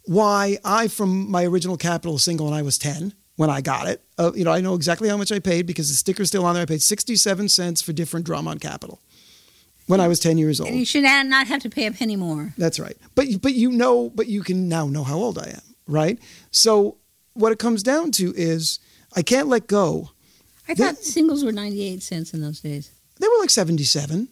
why 0.05 0.57
I, 0.63 0.87
from 0.87 1.31
my 1.31 1.45
original 1.45 1.77
Capitol 1.77 2.17
single 2.17 2.47
when 2.47 2.55
I 2.55 2.61
was 2.61 2.77
10, 2.77 3.13
when 3.35 3.49
I 3.49 3.61
got 3.61 3.87
it, 3.87 4.03
uh, 4.19 4.31
you 4.35 4.43
know, 4.43 4.51
I 4.51 4.61
know 4.61 4.75
exactly 4.75 5.09
how 5.09 5.17
much 5.17 5.31
I 5.31 5.39
paid 5.39 5.65
because 5.65 5.89
the 5.89 5.95
sticker's 5.95 6.27
still 6.27 6.45
on 6.45 6.53
there. 6.53 6.63
I 6.63 6.65
paid 6.65 6.81
67 6.81 7.49
cents 7.49 7.81
for 7.81 7.93
different 7.93 8.25
drum 8.25 8.47
on 8.47 8.59
Capitol 8.59 8.99
when 9.87 9.99
I 9.99 10.07
was 10.07 10.19
10 10.19 10.37
years 10.37 10.59
old. 10.59 10.69
And 10.69 10.79
you 10.79 10.85
should 10.85 11.03
not 11.03 11.47
have 11.47 11.61
to 11.63 11.69
pay 11.69 11.85
a 11.85 11.91
penny 11.91 12.15
more. 12.15 12.53
That's 12.57 12.79
right. 12.79 12.97
But 13.15 13.27
but 13.41 13.53
you 13.53 13.71
know, 13.71 14.09
but 14.09 14.27
you 14.27 14.43
can 14.43 14.69
now 14.69 14.87
know 14.87 15.03
how 15.03 15.17
old 15.17 15.39
I 15.39 15.49
am, 15.49 15.75
right? 15.87 16.19
So 16.51 16.97
what 17.33 17.51
it 17.51 17.59
comes 17.59 17.81
down 17.83 18.11
to 18.13 18.33
is 18.35 18.79
I 19.15 19.21
can't 19.21 19.47
let 19.47 19.67
go. 19.67 20.11
I 20.67 20.75
thought 20.75 20.97
singles 20.97 21.43
were 21.43 21.51
98 21.51 22.01
cents 22.01 22.33
in 22.33 22.41
those 22.41 22.61
days. 22.61 22.91
They 23.19 23.27
were 23.27 23.39
like 23.39 23.49
77. 23.49 24.29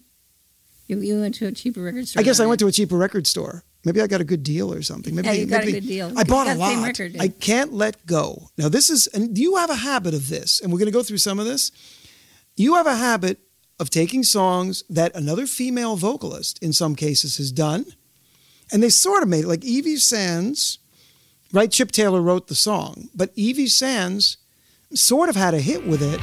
You, 0.91 0.99
you 0.99 1.21
went 1.21 1.35
to 1.35 1.47
a 1.47 1.53
cheaper 1.53 1.81
record 1.81 2.05
store. 2.07 2.19
I 2.19 2.23
guess 2.23 2.41
I 2.41 2.45
went 2.45 2.59
to 2.59 2.67
a 2.67 2.71
cheaper 2.71 2.97
record 2.97 3.25
store. 3.25 3.63
Maybe 3.85 4.01
I 4.01 4.07
got 4.07 4.19
a 4.19 4.25
good 4.25 4.43
deal 4.43 4.73
or 4.73 4.81
something. 4.81 5.15
Maybe 5.15 5.27
Yeah, 5.29 5.33
you 5.35 5.45
got 5.45 5.63
a 5.63 5.71
good 5.71 5.87
deal. 5.87 6.11
I 6.17 6.25
bought 6.25 6.47
a 6.47 6.55
lot. 6.55 6.83
record. 6.83 7.15
I 7.17 7.29
can't 7.29 7.71
let 7.71 8.05
go. 8.05 8.49
Now 8.57 8.67
this 8.67 8.89
is, 8.89 9.07
and 9.07 9.37
you 9.37 9.55
have 9.55 9.69
a 9.69 9.75
habit 9.75 10.13
of 10.13 10.27
this, 10.27 10.59
and 10.59 10.71
we're 10.71 10.79
going 10.79 10.91
to 10.91 10.91
go 10.91 11.01
through 11.01 11.19
some 11.19 11.39
of 11.39 11.45
this. 11.45 11.71
You 12.57 12.75
have 12.75 12.87
a 12.87 12.95
habit 12.97 13.39
of 13.79 13.89
taking 13.89 14.23
songs 14.23 14.83
that 14.89 15.15
another 15.15 15.47
female 15.47 15.95
vocalist, 15.95 16.61
in 16.61 16.73
some 16.73 16.93
cases, 16.95 17.37
has 17.37 17.53
done, 17.53 17.85
and 18.71 18.83
they 18.83 18.89
sort 18.89 19.23
of 19.23 19.29
made 19.29 19.45
it 19.45 19.47
like 19.47 19.63
Evie 19.63 19.95
Sands. 19.95 20.77
Right, 21.53 21.71
Chip 21.71 21.91
Taylor 21.91 22.21
wrote 22.21 22.47
the 22.47 22.55
song, 22.55 23.09
but 23.15 23.31
Evie 23.35 23.67
Sands 23.67 24.37
sort 24.93 25.29
of 25.29 25.35
had 25.37 25.53
a 25.53 25.59
hit 25.59 25.87
with 25.87 26.01
it. 26.01 26.19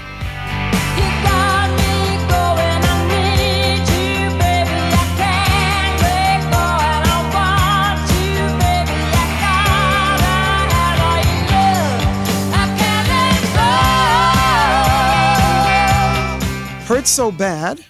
So 17.08 17.32
Bad. 17.32 17.84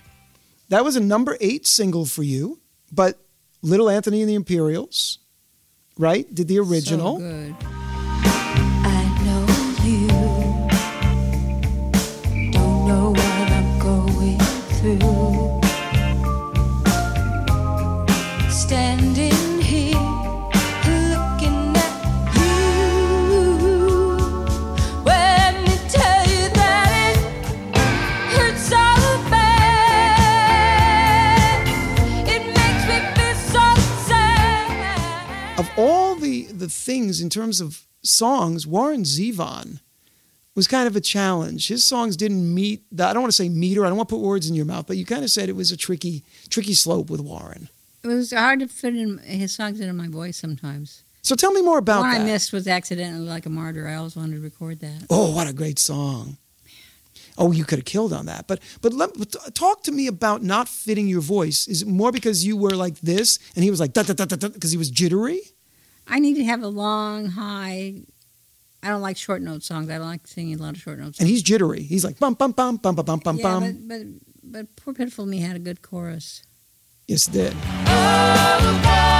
That 0.68 0.84
was 0.84 0.94
a 0.94 1.00
number 1.00 1.36
eight 1.40 1.66
single 1.66 2.06
for 2.06 2.22
you, 2.22 2.60
but 2.92 3.18
Little 3.62 3.90
Anthony 3.90 4.20
and 4.20 4.28
the 4.30 4.34
Imperials, 4.34 5.18
right, 5.98 6.32
did 6.32 6.46
the 6.46 6.60
original. 6.60 7.18
So 7.18 7.77
the 36.58 36.68
things 36.68 37.20
in 37.20 37.30
terms 37.30 37.60
of 37.60 37.86
songs, 38.02 38.66
Warren 38.66 39.02
Zevon 39.02 39.80
was 40.54 40.66
kind 40.66 40.86
of 40.86 40.96
a 40.96 41.00
challenge. 41.00 41.68
His 41.68 41.84
songs 41.84 42.16
didn't 42.16 42.52
meet 42.52 42.82
the, 42.90 43.04
I 43.06 43.12
don't 43.12 43.22
want 43.22 43.32
to 43.32 43.36
say 43.36 43.48
meter, 43.48 43.84
I 43.84 43.88
don't 43.88 43.96
want 43.96 44.08
to 44.08 44.14
put 44.16 44.22
words 44.22 44.48
in 44.48 44.54
your 44.54 44.64
mouth, 44.64 44.86
but 44.86 44.96
you 44.96 45.04
kind 45.06 45.22
of 45.22 45.30
said 45.30 45.48
it 45.48 45.56
was 45.56 45.70
a 45.70 45.76
tricky, 45.76 46.24
tricky 46.48 46.74
slope 46.74 47.10
with 47.10 47.20
Warren. 47.20 47.68
It 48.02 48.08
was 48.08 48.32
hard 48.32 48.60
to 48.60 48.68
fit 48.68 48.96
in 48.96 49.18
his 49.18 49.54
songs 49.54 49.80
into 49.80 49.92
my 49.92 50.08
voice 50.08 50.36
sometimes. 50.36 51.02
So 51.22 51.34
tell 51.34 51.52
me 51.52 51.62
more 51.62 51.78
about 51.78 52.00
One 52.00 52.10
that. 52.12 52.20
I 52.22 52.24
missed 52.24 52.52
was 52.52 52.66
accidentally 52.66 53.28
like 53.28 53.46
a 53.46 53.50
martyr. 53.50 53.86
I 53.86 53.96
always 53.96 54.16
wanted 54.16 54.36
to 54.36 54.40
record 54.40 54.80
that. 54.80 55.06
Oh, 55.10 55.34
what 55.34 55.46
a 55.48 55.52
great 55.52 55.78
song. 55.78 56.38
Oh, 57.36 57.52
you 57.52 57.64
could 57.64 57.78
have 57.78 57.84
killed 57.84 58.12
on 58.12 58.26
that. 58.26 58.48
But 58.48 58.60
but 58.80 58.92
let, 58.92 59.10
talk 59.54 59.84
to 59.84 59.92
me 59.92 60.06
about 60.06 60.42
not 60.42 60.68
fitting 60.68 61.06
your 61.06 61.20
voice. 61.20 61.68
Is 61.68 61.82
it 61.82 61.88
more 61.88 62.10
because 62.10 62.44
you 62.44 62.56
were 62.56 62.70
like 62.70 62.98
this 63.00 63.38
and 63.54 63.62
he 63.62 63.70
was 63.70 63.78
like 63.78 63.92
da 63.92 64.02
da 64.02 64.14
da 64.14 64.24
da 64.24 64.48
because 64.48 64.72
he 64.72 64.76
was 64.76 64.90
jittery? 64.90 65.40
I 66.08 66.18
need 66.18 66.34
to 66.34 66.44
have 66.44 66.62
a 66.62 66.68
long, 66.68 67.26
high. 67.26 68.02
I 68.82 68.88
don't 68.88 69.02
like 69.02 69.16
short 69.16 69.42
note 69.42 69.62
songs. 69.62 69.90
I 69.90 69.98
don't 69.98 70.06
like 70.06 70.26
singing 70.26 70.58
a 70.58 70.62
lot 70.62 70.74
of 70.74 70.80
short 70.80 70.98
notes. 70.98 71.18
And 71.18 71.28
he's 71.28 71.42
jittery. 71.42 71.82
He's 71.82 72.04
like 72.04 72.18
bum 72.18 72.34
bum 72.34 72.52
bum 72.52 72.76
bum 72.76 72.94
bum 72.94 73.04
bum 73.04 73.20
bum 73.20 73.36
yeah, 73.36 73.42
bum. 73.42 73.62
but, 73.62 73.88
but 73.88 74.06
but 74.50 74.76
poor 74.76 74.94
pitiful 74.94 75.26
me 75.26 75.40
had 75.40 75.56
a 75.56 75.58
good 75.58 75.82
chorus. 75.82 76.42
Yes, 77.06 77.28
it 77.28 77.32
did. 77.32 77.56
Oh, 77.86 79.14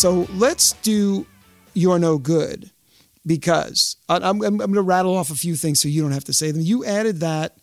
So 0.00 0.26
let's 0.32 0.72
do 0.80 1.26
You're 1.74 1.98
No 1.98 2.16
Good 2.16 2.70
because 3.26 3.96
I- 4.08 4.16
I'm, 4.16 4.40
I'm, 4.42 4.56
going 4.56 4.72
to 4.72 4.80
rattle 4.80 5.14
off 5.14 5.30
a 5.30 5.34
few 5.34 5.56
things 5.56 5.78
so 5.78 5.88
you 5.88 6.00
don't 6.00 6.12
have 6.12 6.24
to 6.24 6.32
say 6.32 6.50
them. 6.50 6.62
You 6.62 6.86
added 6.86 7.20
that 7.20 7.58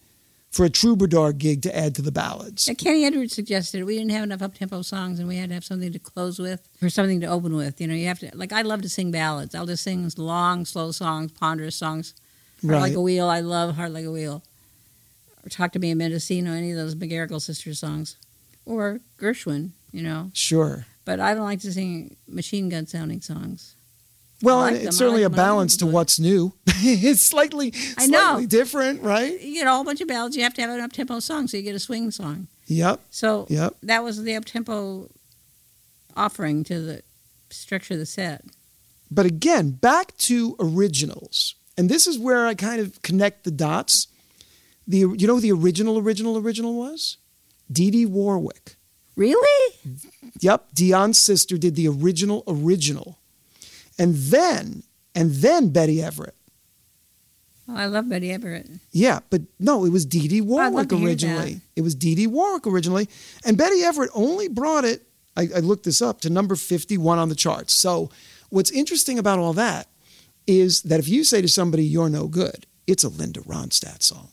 for 0.51 0.63
a 0.63 0.70
troubadour 0.70 1.34
gig 1.34 1.63
to 1.63 1.75
add 1.75 1.96
to 1.96 2.03
the 2.03 2.12
ballads. 2.12 2.67
Yeah, 2.67 2.75
Kenny 2.75 3.06
Edwards 3.06 3.34
suggested 3.34 3.84
we 3.86 3.96
didn't 3.98 4.12
have 4.12 4.22
enough 4.24 4.44
up 4.44 4.53
tempo 4.53 4.84
songs, 4.84 5.17
and 5.17 5.27
we 5.27 5.38
had 5.38 5.50
to 5.50 5.56
have 5.56 5.63
something 5.65 5.91
to 5.91 5.98
close 5.98 6.38
with 6.38 6.62
or 6.79 6.89
something 6.89 7.20
to 7.22 7.25
open 7.27 7.56
with. 7.56 7.82
You 7.82 7.88
know, 7.88 7.96
you 7.96 8.06
have 8.06 8.20
to 8.20 8.29
like 8.36 8.53
I 8.53 8.62
love 8.62 8.84
to 8.84 8.89
sing 8.89 9.10
ballads. 9.10 9.56
I'll 9.56 9.65
just 9.65 9.84
sing 9.84 10.08
long, 10.15 10.63
slow 10.65 10.91
songs, 10.91 11.32
ponderous 11.32 11.75
songs. 11.75 12.13
Heart 12.62 12.72
Right. 12.72 12.82
like 12.82 12.94
a 12.94 13.01
wheel. 13.01 13.27
I 13.29 13.39
love 13.39 13.75
Heart 13.75 13.94
Like 13.94 14.06
a 14.06 14.12
Wheel. 14.12 14.44
Or 15.44 15.50
Talk 15.50 15.72
to 15.74 15.79
Me 15.79 15.89
a 15.89 15.96
Mendocino, 15.96 16.51
any 16.53 16.70
of 16.70 16.77
those 16.77 16.94
McGarrigle 16.94 17.41
sisters 17.41 17.79
songs, 17.79 18.15
or 18.63 19.00
Gershwin. 19.20 19.72
You 19.91 20.03
know, 20.03 20.29
Sure. 20.36 20.86
But 21.07 21.21
I 21.21 21.33
don't 21.33 21.45
like 21.45 21.61
to 21.61 21.71
sing 21.71 22.17
machine 22.27 22.67
gun 22.67 22.85
sounding 22.85 23.21
songs. 23.21 23.75
Well, 24.43 24.57
like 24.57 24.75
it's 24.75 24.97
certainly 24.97 25.23
like 25.23 25.31
a 25.31 25.35
them. 25.35 25.39
I 25.39 25.43
like 25.43 25.47
balance 25.47 25.77
to 25.77 25.85
what's 25.87 26.19
new. 26.19 26.53
it's 26.67 27.21
slightly, 27.21 27.73
I 27.97 28.07
know. 28.07 28.19
slightly 28.19 28.45
different, 28.45 29.01
right? 29.01 29.41
You 29.41 29.53
get 29.53 29.67
a 29.67 29.71
whole 29.71 29.85
bunch 29.85 30.01
of 30.01 30.09
ballads. 30.09 30.35
You 30.35 30.43
have 30.43 30.53
to 30.55 30.61
have 30.61 30.69
an 30.69 30.81
up 30.81 30.91
tempo 30.91 31.19
song, 31.21 31.47
so 31.47 31.55
you 31.55 31.63
get 31.63 31.73
a 31.75 31.79
swing 31.79 32.11
song. 32.11 32.47
Yep. 32.67 32.99
So 33.09 33.47
Yep. 33.49 33.77
that 33.83 34.03
was 34.03 34.21
the 34.21 34.35
up 34.35 34.43
tempo 34.43 35.09
offering 36.17 36.65
to 36.65 36.81
the 36.81 37.01
structure 37.49 37.93
of 37.93 38.01
the 38.01 38.05
set. 38.05 38.43
But 39.09 39.25
again, 39.25 39.71
back 39.71 40.15
to 40.17 40.57
originals. 40.59 41.55
And 41.77 41.89
this 41.89 42.05
is 42.05 42.19
where 42.19 42.45
I 42.47 42.53
kind 42.53 42.81
of 42.81 43.01
connect 43.01 43.45
the 43.45 43.51
dots. 43.51 44.07
The 44.85 44.97
you 44.99 45.25
know 45.25 45.35
who 45.35 45.41
the 45.41 45.53
original 45.53 45.97
original 45.99 46.37
original 46.37 46.75
was? 46.75 47.15
Dee 47.71 47.91
Dee 47.91 48.05
Warwick. 48.05 48.76
Really? 49.17 49.75
Yep, 50.39 50.67
Dionne's 50.74 51.17
sister 51.17 51.57
did 51.57 51.75
the 51.75 51.88
original 51.88 52.43
original. 52.47 53.17
And 54.00 54.15
then 54.15 54.83
and 55.15 55.31
then 55.31 55.69
Betty 55.69 56.01
Everett. 56.01 56.36
Oh, 57.67 57.75
I 57.75 57.88
love 57.88 58.07
Betty 58.07 58.31
Everett. 58.31 58.69
Yeah, 58.91 59.19
but 59.29 59.41
no, 59.59 59.83
it 59.83 59.89
was 59.89 60.05
Dee 60.05 60.27
Dee 60.27 60.39
oh, 60.39 60.45
love 60.45 60.74
Warwick 60.74 60.91
hear 60.91 61.07
originally. 61.07 61.62
It 61.75 61.81
was 61.81 61.95
Dee 61.95 62.15
Dee 62.15 62.27
Warwick 62.27 62.67
originally. 62.67 63.09
And 63.43 63.57
Betty 63.57 63.83
Everett 63.83 64.12
only 64.13 64.47
brought 64.47 64.86
it, 64.86 65.01
I, 65.36 65.47
I 65.55 65.59
looked 65.59 65.83
this 65.83 66.01
up, 66.01 66.21
to 66.21 66.29
number 66.29 66.55
51 66.55 67.17
on 67.17 67.29
the 67.29 67.36
charts. 67.36 67.74
So 67.74 68.09
what's 68.50 68.71
interesting 68.71 69.19
about 69.19 69.39
all 69.39 69.53
that 69.53 69.88
is 70.45 70.83
that 70.83 71.00
if 71.00 71.09
you 71.09 71.24
say 71.24 71.41
to 71.41 71.47
somebody, 71.50 71.83
you're 71.83 72.09
no 72.09 72.27
good, 72.27 72.67
it's 72.86 73.03
a 73.03 73.09
Linda 73.09 73.41
Ronstadt 73.41 74.01
song. 74.01 74.29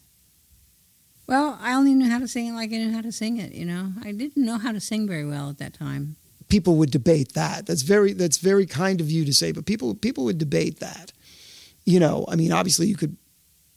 Well, 1.26 1.58
I 1.60 1.74
only 1.74 1.94
knew 1.94 2.10
how 2.10 2.18
to 2.18 2.28
sing 2.28 2.48
it 2.48 2.52
like 2.52 2.70
I 2.72 2.76
knew 2.76 2.92
how 2.92 3.00
to 3.00 3.12
sing 3.12 3.38
it. 3.38 3.52
You 3.52 3.64
know, 3.64 3.92
I 4.02 4.12
didn't 4.12 4.44
know 4.44 4.58
how 4.58 4.72
to 4.72 4.80
sing 4.80 5.06
very 5.06 5.24
well 5.24 5.48
at 5.48 5.58
that 5.58 5.74
time. 5.74 6.16
People 6.48 6.76
would 6.76 6.90
debate 6.90 7.32
that. 7.32 7.66
That's 7.66 7.82
very 7.82 8.12
that's 8.12 8.38
very 8.38 8.66
kind 8.66 9.00
of 9.00 9.10
you 9.10 9.24
to 9.24 9.32
say, 9.32 9.50
but 9.52 9.64
people 9.64 9.94
people 9.94 10.24
would 10.24 10.38
debate 10.38 10.80
that. 10.80 11.12
You 11.84 12.00
know, 12.00 12.24
I 12.28 12.36
mean, 12.36 12.52
obviously 12.52 12.86
you 12.86 12.96
could 12.96 13.16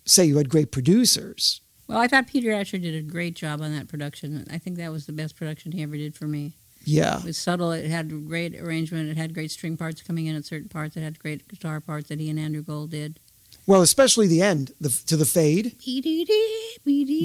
say 0.05 0.25
you 0.25 0.37
had 0.37 0.49
great 0.49 0.71
producers. 0.71 1.61
Well, 1.87 1.99
I 1.99 2.07
thought 2.07 2.27
Peter 2.27 2.51
Asher 2.51 2.77
did 2.77 2.95
a 2.95 3.01
great 3.01 3.35
job 3.35 3.61
on 3.61 3.73
that 3.73 3.87
production. 3.87 4.45
I 4.51 4.57
think 4.57 4.77
that 4.77 4.91
was 4.91 5.05
the 5.05 5.13
best 5.13 5.37
production 5.37 5.71
he 5.71 5.83
ever 5.83 5.95
did 5.95 6.15
for 6.15 6.27
me. 6.27 6.53
Yeah. 6.83 7.19
It 7.19 7.25
was 7.25 7.37
subtle. 7.37 7.71
It 7.71 7.89
had 7.89 8.27
great 8.27 8.59
arrangement. 8.59 9.09
It 9.09 9.17
had 9.17 9.33
great 9.33 9.51
string 9.51 9.77
parts 9.77 10.01
coming 10.01 10.25
in 10.25 10.35
at 10.35 10.45
certain 10.45 10.69
parts. 10.69 10.95
It 10.97 11.01
had 11.01 11.19
great 11.19 11.47
guitar 11.47 11.79
parts 11.79 12.09
that 12.09 12.19
he 12.19 12.29
and 12.29 12.39
Andrew 12.39 12.61
Gold 12.61 12.91
did. 12.91 13.19
Well, 13.67 13.81
especially 13.81 14.27
the 14.27 14.41
end, 14.41 14.71
the 14.79 14.89
to 15.07 15.17
the 15.17 15.25
fade. 15.25 15.75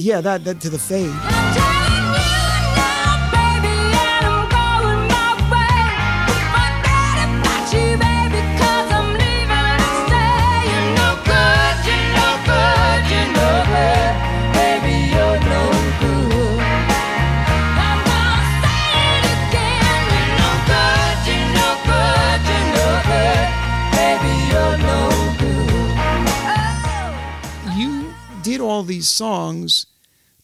Yeah, 0.01 0.21
that 0.21 0.45
that 0.45 0.61
to 0.61 0.71
the 0.71 0.79
fade. 0.79 1.15
These 29.03 29.09
songs 29.09 29.87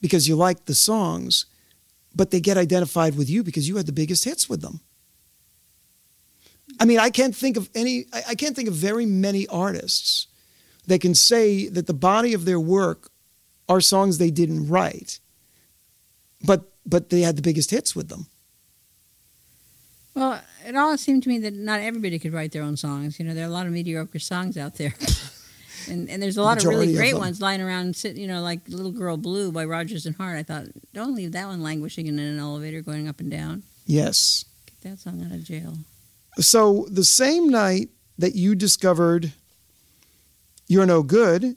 because 0.01 0.27
you 0.27 0.35
like 0.35 0.65
the 0.65 0.75
songs, 0.75 1.47
but 2.15 2.31
they 2.31 2.41
get 2.41 2.59
identified 2.59 3.17
with 3.17 3.31
you 3.31 3.45
because 3.45 3.69
you 3.69 3.77
had 3.77 3.87
the 3.87 3.93
biggest 3.93 4.25
hits 4.25 4.49
with 4.49 4.63
them. 4.63 4.81
I 6.81 6.85
mean, 6.85 6.99
I 6.99 7.11
can't 7.11 7.35
think 7.35 7.57
of 7.57 7.71
any. 7.75 8.07
I, 8.13 8.35
can't 8.35 8.55
think 8.57 8.69
of 8.69 8.75
very 8.75 9.07
many 9.07 9.47
artists 9.47 10.27
that 10.87 11.01
can 11.01 11.15
say 11.15 11.69
that 11.69 11.87
the 11.87 11.95
body 11.95 12.35
of 12.35 12.45
their 12.45 12.61
work 12.61 13.11
are 13.69 13.81
songs 13.81 14.19
they 14.19 14.31
didn't 14.31 14.69
write, 14.69 15.21
but 16.45 16.61
but 16.85 17.11
they 17.11 17.21
had 17.21 17.37
the 17.37 17.43
biggest 17.43 17.71
hits 17.71 17.95
with 17.97 18.09
them. 18.09 18.27
Well, 20.15 20.41
it 20.67 20.75
always 20.77 21.01
seemed 21.01 21.23
to 21.23 21.29
me 21.29 21.39
that 21.39 21.55
not 21.55 21.81
everybody 21.81 22.19
could 22.19 22.33
write 22.33 22.53
their 22.53 22.65
own 22.65 22.77
songs. 22.77 23.19
You 23.19 23.25
know, 23.25 23.35
there 23.35 23.45
are 23.45 23.53
a 23.53 23.59
lot 23.59 23.67
of 23.67 23.73
mediocre 23.73 24.19
songs 24.19 24.57
out 24.57 24.75
there. 24.75 24.95
and, 25.89 26.09
and 26.09 26.23
there's 26.23 26.37
a 26.37 26.43
lot 26.43 26.59
of 26.59 26.65
really 26.65 26.95
great 26.95 27.13
them. 27.13 27.21
ones 27.21 27.41
lying 27.41 27.61
around, 27.61 27.97
sitting, 27.97 28.21
you 28.21 28.29
know, 28.29 28.43
like 28.43 28.61
Little 28.69 28.93
Girl 28.93 29.17
Blue 29.17 29.53
by 29.53 29.65
Rodgers 29.65 30.07
and 30.07 30.17
Hart. 30.17 30.39
I 30.39 30.43
thought, 30.43 30.67
don't 30.93 31.15
leave 31.15 31.33
that 31.33 31.47
one 31.47 31.63
languishing 31.63 32.07
in 32.07 32.19
an 32.19 32.39
elevator 32.39 32.81
going 32.83 33.09
up 33.09 33.21
and 33.21 33.31
down. 33.31 33.63
Yes. 33.87 34.45
Get 34.67 34.91
that 34.91 34.99
song 34.99 35.25
out 35.25 35.33
of 35.33 35.45
jail. 35.45 35.79
So 36.39 36.87
the 36.91 37.05
same 37.05 37.49
night 37.49 37.89
that 38.19 38.35
you 38.35 38.55
discovered 38.55 39.33
You're 40.67 40.87
No 40.87 41.03
Good, 41.03 41.57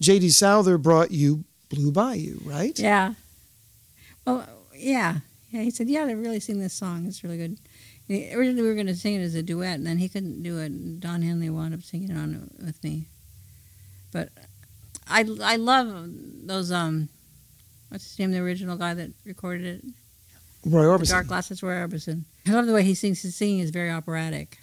J.D. 0.00 0.30
Souther 0.30 0.78
brought 0.78 1.10
you 1.10 1.44
Blue 1.68 1.90
Bayou, 1.90 2.38
right? 2.44 2.78
Yeah. 2.78 3.14
Well, 4.26 4.46
yeah. 4.74 5.18
Yeah, 5.50 5.62
he 5.62 5.70
said, 5.70 5.88
yeah, 5.88 6.04
they 6.04 6.14
really 6.14 6.40
sing 6.40 6.58
this 6.58 6.74
song. 6.74 7.06
It's 7.06 7.22
really 7.22 7.36
good. 7.38 7.58
Originally, 8.10 8.62
we 8.62 8.68
were 8.68 8.74
going 8.74 8.86
to 8.86 8.94
sing 8.94 9.14
it 9.14 9.24
as 9.24 9.34
a 9.34 9.42
duet, 9.42 9.76
and 9.76 9.86
then 9.86 9.98
he 9.98 10.08
couldn't 10.08 10.42
do 10.42 10.58
it. 10.58 10.66
and 10.66 11.00
Don 11.00 11.22
Henley 11.22 11.48
wound 11.48 11.72
up 11.72 11.82
singing 11.82 12.10
it 12.10 12.16
on 12.16 12.50
with 12.62 12.82
me. 12.82 13.06
But 14.14 14.30
I, 15.08 15.28
I 15.42 15.56
love 15.56 16.08
those, 16.46 16.70
um, 16.70 17.08
what's 17.88 18.04
his 18.04 18.18
name, 18.18 18.30
the 18.30 18.38
original 18.38 18.76
guy 18.76 18.94
that 18.94 19.10
recorded 19.26 19.66
it? 19.66 19.84
Roy 20.64 20.82
The 20.84 21.04
Orbison. 21.04 21.10
Dark 21.10 21.26
Glasses, 21.26 21.62
Roy 21.64 21.72
Orbison. 21.74 22.22
I 22.46 22.52
love 22.52 22.66
the 22.66 22.72
way 22.72 22.84
he 22.84 22.94
sings. 22.94 23.20
His 23.22 23.34
singing 23.34 23.58
is 23.58 23.70
very 23.70 23.90
operatic. 23.90 24.60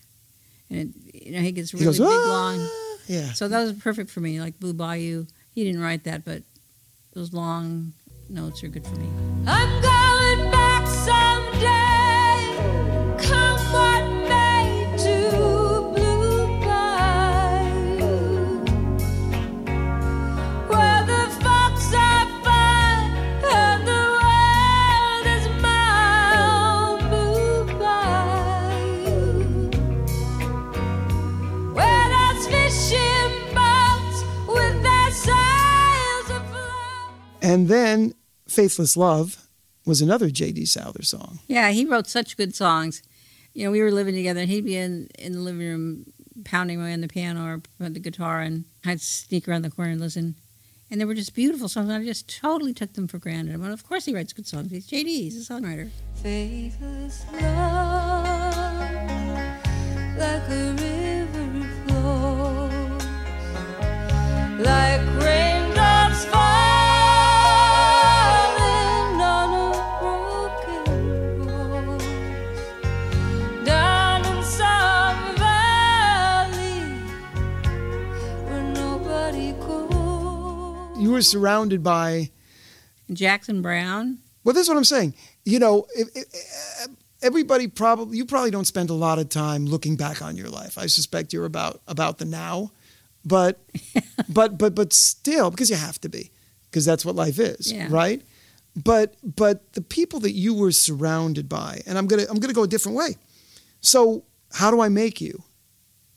And, 0.70 0.96
it, 1.14 1.26
you 1.26 1.32
know, 1.34 1.42
he 1.42 1.52
gets 1.52 1.72
He 1.72 1.78
really 1.78 1.88
goes, 1.88 2.00
big, 2.00 2.08
"Ah!" 2.08 2.28
long. 2.30 2.70
Yeah. 3.08 3.34
So 3.34 3.50
that 3.50 3.62
was 3.62 3.74
perfect 3.74 4.10
for 4.10 4.22
me, 4.22 4.40
like 4.40 4.58
Blue 4.58 4.74
Bayou. 4.74 5.26
He 5.54 5.66
didn't 5.66 5.82
write 5.82 6.06
that, 6.06 6.24
but 6.24 6.44
those 7.14 7.34
long 7.34 7.92
notes 8.30 8.64
are 8.64 8.70
good 8.70 8.88
for 8.88 8.96
me. 8.96 9.10
I'm 9.46 9.82
going 9.82 10.50
back 10.50 10.88
someday. 10.88 11.91
Then 37.72 38.14
Faithless 38.48 38.98
Love 38.98 39.48
was 39.86 40.02
another 40.02 40.30
J.D. 40.30 40.66
Souther 40.66 41.04
song. 41.04 41.40
Yeah, 41.48 41.72
he 41.72 41.86
wrote 41.86 42.08
such 42.08 42.38
good 42.38 42.56
songs. 42.56 43.02
You 43.54 43.66
know, 43.66 43.72
we 43.72 43.82
were 43.82 43.92
living 43.92 44.16
together, 44.16 44.42
and 44.42 44.50
he'd 44.50 44.66
be 44.66 44.78
in, 44.78 45.10
in 45.18 45.34
the 45.34 45.40
living 45.40 45.68
room 45.68 46.06
pounding 46.44 46.80
away 46.80 46.94
on 46.94 47.02
the 47.02 47.08
piano 47.08 47.62
or 47.80 47.90
the 47.90 48.00
guitar, 48.00 48.42
and 48.42 48.66
I'd 48.86 49.02
sneak 49.02 49.48
around 49.48 49.64
the 49.64 49.70
corner 49.72 49.92
and 49.92 50.00
listen. 50.02 50.36
And 50.90 51.00
they 51.00 51.06
were 51.06 51.14
just 51.14 51.34
beautiful 51.34 51.70
songs. 51.70 51.90
and 51.90 52.02
I 52.04 52.06
just 52.06 52.40
totally 52.42 52.74
took 52.74 52.94
them 52.94 53.08
for 53.08 53.18
granted. 53.18 53.60
Well, 53.62 53.72
of 53.72 53.88
course 53.88 54.06
he 54.06 54.14
writes 54.14 54.34
good 54.34 54.46
songs. 54.48 54.72
He's 54.72 54.88
JD. 54.88 55.06
He's 55.06 55.50
a 55.50 55.54
songwriter. 55.54 55.90
Faithless 56.16 57.26
love, 57.32 57.42
like 60.18 60.50
a 60.50 60.76
river 60.78 61.68
flows, 61.88 63.06
like 64.60 65.02
raindrops 65.24 65.51
were 81.22 81.40
surrounded 81.40 81.84
by 81.84 82.32
Jackson 83.14 83.62
Browne. 83.62 84.18
Well, 84.44 84.54
this 84.54 84.64
is 84.64 84.70
what 84.70 84.78
I'm 84.78 84.84
saying. 84.84 85.14
You 85.46 85.60
know, 85.60 85.86
everybody 87.22 87.68
probably 87.68 88.18
you 88.18 88.26
probably 88.26 88.52
don't 88.52 88.66
spend 88.66 88.90
a 88.90 88.94
lot 88.96 89.20
of 89.20 89.30
time 89.30 89.66
looking 89.66 89.96
back 89.96 90.22
on 90.22 90.36
your 90.38 90.50
life. 90.50 90.78
I 90.78 90.88
suspect 90.88 91.34
you're 91.34 91.46
about 91.46 91.82
about 91.88 92.18
the 92.18 92.26
now, 92.26 92.72
but 93.26 93.60
but 94.30 94.58
but 94.58 94.74
but 94.76 94.94
still, 94.94 95.52
because 95.52 95.70
you 95.70 95.76
have 95.76 96.00
to 96.02 96.10
be, 96.10 96.32
because 96.66 96.86
that's 96.86 97.06
what 97.06 97.16
life 97.16 97.40
is, 97.40 97.72
Yeah. 97.72 97.88
right? 97.90 98.22
But 98.76 99.16
but 99.24 99.74
the 99.74 99.82
people 99.82 100.20
that 100.22 100.32
you 100.32 100.54
were 100.54 100.72
surrounded 100.72 101.48
by, 101.50 101.82
and 101.86 101.98
I'm 101.98 102.08
gonna 102.08 102.26
I'm 102.30 102.40
gonna 102.40 102.54
go 102.54 102.64
a 102.64 102.68
different 102.68 102.98
way. 102.98 103.16
So 103.82 104.24
how 104.54 104.72
do 104.72 104.82
I 104.82 104.90
make 104.90 105.22
you? 105.22 105.44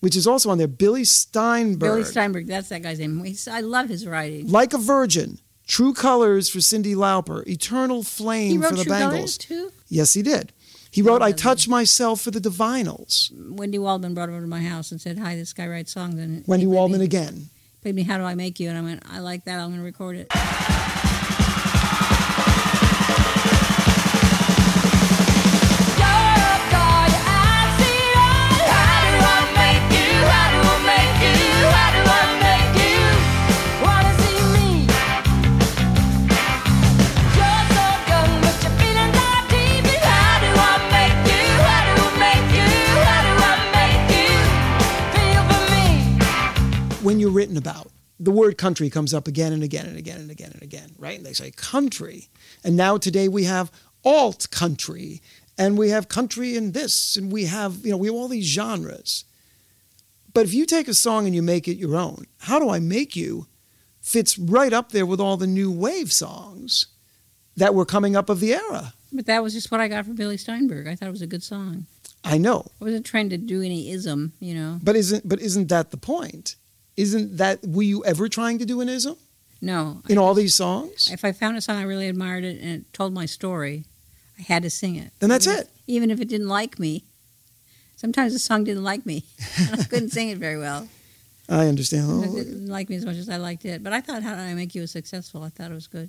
Which 0.05 0.17
is 0.17 0.27
also 0.27 0.51
on 0.51 0.59
there. 0.59 0.69
Billy 0.69 1.05
Steinberg. 1.05 1.81
Billy 1.81 2.05
Steinberg. 2.05 2.47
That's 2.47 2.69
that 2.69 2.83
guy's 2.83 2.99
name. 2.99 3.25
He's, 3.25 3.49
I 3.49 3.61
love 3.61 3.89
his 3.89 4.07
writing. 4.07 4.51
Like 4.51 4.75
a 4.75 4.79
Virgin. 4.79 5.39
True 5.67 5.95
Colors 5.95 6.51
for 6.51 6.59
Cyndi 6.59 6.95
Lauper. 6.95 7.43
Eternal 7.47 8.03
Flame 8.03 8.61
for 8.61 8.75
the 8.75 8.85
True 8.85 8.93
Bangles. 8.93 9.39
Too. 9.39 9.73
Yes, 9.89 10.13
he 10.13 10.21
did. 10.21 10.53
He 10.91 11.01
wrote 11.01 11.23
I 11.23 11.33
Touch 11.33 11.69
Myself 11.69 12.21
for 12.21 12.31
the 12.31 12.39
Divinyls. 12.39 13.33
Wendy 13.57 13.79
Waldman 13.79 14.13
brought 14.13 14.29
him 14.29 14.35
over 14.35 14.45
to 14.45 14.47
my 14.47 14.61
house 14.61 14.93
and 14.93 15.01
said, 15.01 15.17
"Hi, 15.19 15.37
this 15.37 15.55
guy 15.55 15.67
writes 15.67 15.93
songs." 15.93 16.21
And 16.21 16.47
Wendy 16.47 16.67
Waldman 16.67 17.01
me, 17.01 17.07
again. 17.07 17.49
played 17.81 17.95
me 17.95 18.03
"How 18.03 18.19
Do 18.19 18.25
I 18.25 18.35
Make 18.35 18.61
You," 18.61 18.69
and 18.69 18.77
I 18.77 18.83
went, 18.83 19.03
"I 19.11 19.21
like 19.21 19.47
that. 19.47 19.59
I'm 19.59 19.71
going 19.71 19.79
to 19.79 19.85
record 19.85 20.17
it." 20.17 20.29
When 47.15 47.21
you're 47.21 47.31
written 47.31 47.57
about, 47.57 47.93
the 48.19 48.33
word 48.33 48.59
country 48.59 48.91
comes 48.91 49.15
up 49.15 49.29
again 49.29 49.53
and 49.53 49.63
again 49.63 49.87
and 49.87 49.97
again 49.97 50.19
and 50.19 50.33
again 50.33 50.51
and 50.53 50.63
again, 50.63 50.97
right? 50.99 51.17
And 51.17 51.25
they 51.25 51.33
say 51.33 51.53
country. 51.53 52.29
And 52.65 52.77
now 52.77 52.99
today 52.99 53.29
we 53.29 53.45
have 53.45 53.71
alt 54.05 54.51
country 54.51 55.23
and 55.57 55.79
we 55.79 55.91
have 55.91 56.09
country 56.09 56.57
and 56.57 56.75
this 56.75 57.17
and 57.17 57.31
we 57.31 57.45
have, 57.45 57.87
you 57.87 57.93
know, 57.93 57.97
we 57.97 58.09
have 58.09 58.17
all 58.17 58.27
these 58.27 58.47
genres. 58.47 59.27
But 60.33 60.45
if 60.45 60.55
you 60.55 60.67
take 60.67 60.89
a 60.89 60.93
song 60.93 61.27
and 61.27 61.37
you 61.37 61.41
make 61.41 61.69
it 61.69 61.77
your 61.77 61.95
own, 61.95 62.25
How 62.39 62.59
Do 62.59 62.69
I 62.69 62.81
Make 62.81 63.15
You 63.15 63.47
fits 64.01 64.37
right 64.37 64.73
up 64.73 64.91
there 64.91 65.07
with 65.07 65.21
all 65.21 65.37
the 65.37 65.47
new 65.47 65.71
wave 65.71 66.13
songs 66.13 66.87
that 67.57 67.77
were 67.77 67.87
coming 67.87 68.17
up 68.17 68.29
of 68.29 68.41
the 68.41 68.55
era. 68.55 68.93
But 69.13 69.27
that 69.27 69.41
was 69.41 69.53
just 69.53 69.71
what 69.71 69.81
I 69.81 69.87
got 69.87 70.05
from 70.05 70.17
Billy 70.17 70.37
Steinberg. 70.37 70.89
I 70.89 70.97
thought 70.97 71.07
it 71.07 71.13
was 71.13 71.23
a 71.23 71.29
good 71.29 71.45
song. 71.45 71.87
I 72.25 72.39
know. 72.39 72.73
I 72.81 72.85
wasn't 72.85 73.07
trying 73.07 73.29
to 73.29 73.39
do 73.39 73.63
any 73.63 73.93
ism, 73.93 74.33
you 74.41 74.55
know. 74.57 74.81
But 74.83 74.97
isn't 74.97 75.29
but 75.29 75.41
isn't 75.41 75.69
that 75.69 75.93
the 75.93 75.97
point? 75.97 76.57
Isn't 76.97 77.37
that 77.39 77.61
were 77.67 77.83
you 77.83 78.05
ever 78.05 78.29
trying 78.29 78.59
to 78.59 78.65
do 78.65 78.81
an 78.81 78.89
ism 78.89 79.17
No. 79.61 80.01
in 80.09 80.17
I 80.19 80.21
all 80.21 80.35
these 80.35 80.55
songs? 80.55 81.09
If 81.11 81.25
I 81.25 81.33
found 81.33 81.57
a 81.57 81.61
song 81.61 81.77
I 81.77 81.83
really 81.83 82.09
admired 82.09 82.45
it 82.45 82.61
and 82.61 82.71
it 82.71 82.93
told 82.93 83.13
my 83.13 83.27
story, 83.27 83.85
I 84.39 84.43
had 84.43 84.63
to 84.63 84.71
sing 84.71 84.97
it. 84.97 85.13
Then 85.19 85.29
that's 85.31 85.47
Even 85.47 85.59
if- 85.59 85.65
it. 85.65 85.71
Even 85.87 86.11
if 86.11 86.21
it 86.21 86.29
didn't 86.29 86.49
like 86.49 86.79
me. 86.79 87.05
Sometimes 87.97 88.33
the 88.33 88.39
song 88.39 88.65
didn't 88.65 88.85
like 88.85 89.05
me. 89.07 89.25
and 89.59 89.81
I 89.81 89.85
couldn't 89.85 90.11
sing 90.11 90.29
it 90.31 90.39
very 90.39 90.59
well. 90.59 90.89
I 91.49 91.67
understand. 91.69 92.25
It 92.25 92.29
Oh, 92.31 92.35
didn't 92.37 92.69
like 92.69 92.89
me 92.89 92.97
as 92.97 93.05
much 93.05 93.17
as 93.17 93.29
I 93.29 93.37
liked 93.37 93.65
it. 93.67 93.83
But 93.83 93.93
I 93.93 94.01
thought, 94.01 94.23
how 94.23 94.31
did 94.31 94.41
I 94.41 94.55
make 94.55 94.75
you 94.75 94.87
successful? 94.87 95.43
I 95.43 95.51
thought 95.51 95.71
it 95.71 95.75
was 95.75 95.87
good. 95.87 96.09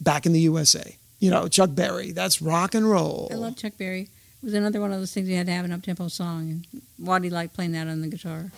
back 0.00 0.26
in 0.26 0.32
the 0.32 0.40
USA. 0.40 0.96
You 1.20 1.30
know, 1.30 1.48
Chuck 1.48 1.70
Berry, 1.74 2.12
that's 2.12 2.42
rock 2.42 2.74
and 2.74 2.88
roll. 2.90 3.28
I 3.32 3.36
love 3.36 3.56
Chuck 3.56 3.72
Berry. 3.78 4.02
It 4.02 4.44
was 4.44 4.52
another 4.54 4.80
one 4.80 4.92
of 4.92 4.98
those 4.98 5.14
things 5.14 5.26
you 5.28 5.36
had 5.36 5.46
to 5.46 5.52
have 5.52 5.64
an 5.64 5.72
up-tempo 5.72 6.08
song. 6.08 6.50
And 6.72 6.82
Waddy 6.98 7.30
liked 7.30 7.54
playing 7.54 7.72
that 7.72 7.86
on 7.88 8.02
the 8.02 8.08
guitar. 8.08 8.50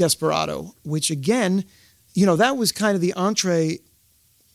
Desperado, 0.00 0.74
which 0.82 1.10
again, 1.10 1.64
you 2.14 2.24
know, 2.24 2.34
that 2.36 2.56
was 2.56 2.72
kind 2.72 2.94
of 2.94 3.02
the 3.02 3.12
entree 3.12 3.78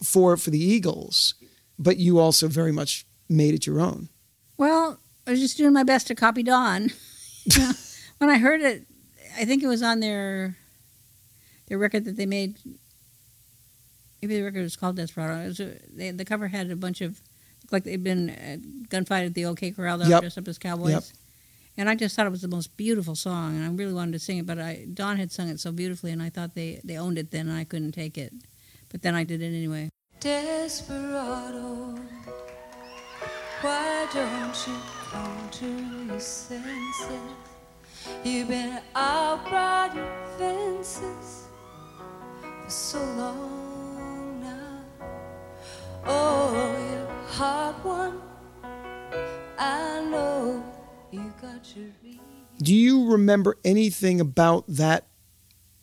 for 0.01 0.35
for 0.37 0.49
the 0.49 0.59
Eagles, 0.59 1.35
but 1.77 1.97
you 1.97 2.17
also 2.19 2.47
very 2.47 2.71
much 2.71 3.05
made 3.29 3.53
it 3.53 3.67
your 3.67 3.79
own. 3.79 4.09
Well, 4.57 4.99
I 5.27 5.31
was 5.31 5.39
just 5.39 5.55
doing 5.57 5.71
my 5.71 5.83
best 5.83 6.07
to 6.07 6.15
copy 6.15 6.41
Don. 6.43 6.89
You 7.45 7.59
know, 7.61 7.71
when 8.17 8.29
I 8.31 8.39
heard 8.39 8.61
it, 8.61 8.87
I 9.37 9.45
think 9.45 9.61
it 9.61 9.67
was 9.67 9.83
on 9.83 9.99
their 9.99 10.57
their 11.67 11.77
record 11.77 12.05
that 12.05 12.17
they 12.17 12.25
made. 12.25 12.57
Maybe 14.19 14.37
the 14.37 14.41
record 14.43 14.63
was 14.63 14.75
called 14.75 14.95
Desperado. 14.95 15.43
It 15.43 15.47
was 15.49 15.61
they, 15.93 16.09
the 16.09 16.25
cover 16.25 16.47
had 16.47 16.71
a 16.71 16.75
bunch 16.75 17.01
of 17.01 17.21
looked 17.61 17.71
like 17.73 17.83
they'd 17.83 18.03
been 18.03 18.31
uh, 18.31 18.57
gunfight 18.89 19.27
at 19.27 19.35
the 19.35 19.45
OK 19.45 19.69
Corral. 19.71 19.99
They 19.99 20.07
Yep. 20.07 20.21
dressed 20.21 20.37
up 20.39 20.47
as 20.47 20.57
cowboys. 20.57 20.91
Yep. 20.91 21.03
And 21.77 21.89
I 21.89 21.95
just 21.95 22.15
thought 22.15 22.25
it 22.25 22.31
was 22.31 22.41
the 22.41 22.47
most 22.47 22.77
beautiful 22.77 23.15
song, 23.15 23.55
and 23.55 23.65
I 23.65 23.69
really 23.69 23.93
wanted 23.93 24.13
to 24.13 24.19
sing 24.19 24.37
it. 24.37 24.45
But 24.45 24.59
I, 24.59 24.87
Don 24.93 25.17
had 25.17 25.31
sung 25.31 25.49
it 25.49 25.59
so 25.59 25.71
beautifully, 25.71 26.11
and 26.11 26.21
I 26.21 26.29
thought 26.29 26.55
they, 26.55 26.79
they 26.83 26.97
owned 26.97 27.17
it 27.17 27.31
then, 27.31 27.49
and 27.49 27.57
I 27.57 27.65
couldn't 27.65 27.91
take 27.91 28.17
it. 28.17 28.33
But 28.89 29.01
then 29.01 29.13
I 29.13 29.25
did 29.25 29.41
it 29.41 29.47
anyway. 29.47 29.89
Desperado, 30.21 31.95
why 33.61 34.07
don't 34.13 34.67
you 34.67 34.77
come 35.11 35.49
to 35.51 35.67
your 36.07 36.19
senses? 36.19 37.19
You've 38.23 38.47
been 38.47 38.79
out 38.95 39.51
riding 39.51 40.03
fences 40.37 41.47
for 42.63 42.69
so 42.69 42.99
long 42.99 44.41
now. 44.41 45.07
Oh, 46.05 46.53
you're 46.89 47.03
a 47.03 47.31
hard 47.33 47.83
one. 47.83 48.21
I 49.57 50.01
know 50.09 50.63
Do 52.61 52.73
you 52.73 53.11
remember 53.11 53.57
anything 53.65 54.21
about 54.21 54.63
that 54.67 55.07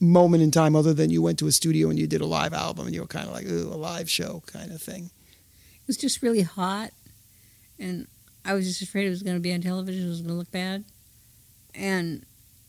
moment 0.01 0.43
in 0.43 0.51
time 0.51 0.75
other 0.75 0.95
than 0.95 1.11
you 1.11 1.23
went 1.23 1.39
to 1.39 1.47
a 1.47 1.53
studio 1.53 1.91
and 1.91 1.99
you 1.99 2.07
did 2.07 2.21
a 2.21 2.27
live 2.27 2.53
album 2.55 2.87
and 2.87 2.95
you 2.95 3.03
were 3.03 3.07
kind 3.07 3.27
of 3.27 3.33
like, 3.33 3.47
ooh, 3.47 3.69
a 3.69 3.77
live 3.77 4.11
show 4.11 4.43
kind 4.47 4.73
of 4.73 4.81
thing? 4.81 5.05
It 5.05 5.87
was 5.87 5.97
just 5.97 6.23
really 6.23 6.43
hot, 6.43 6.91
and 7.79 8.07
I 8.45 8.55
was 8.55 8.67
just 8.67 8.83
afraid 8.83 9.07
it 9.07 9.11
was 9.11 9.23
going 9.23 9.37
to 9.37 9.41
be 9.41 9.53
on 9.53 9.61
television. 9.61 10.07
It 10.07 10.09
was 10.09 10.21
going 10.21 10.31
to 10.31 10.39
look 10.39 10.51
bad, 10.51 10.85
and 11.75 12.25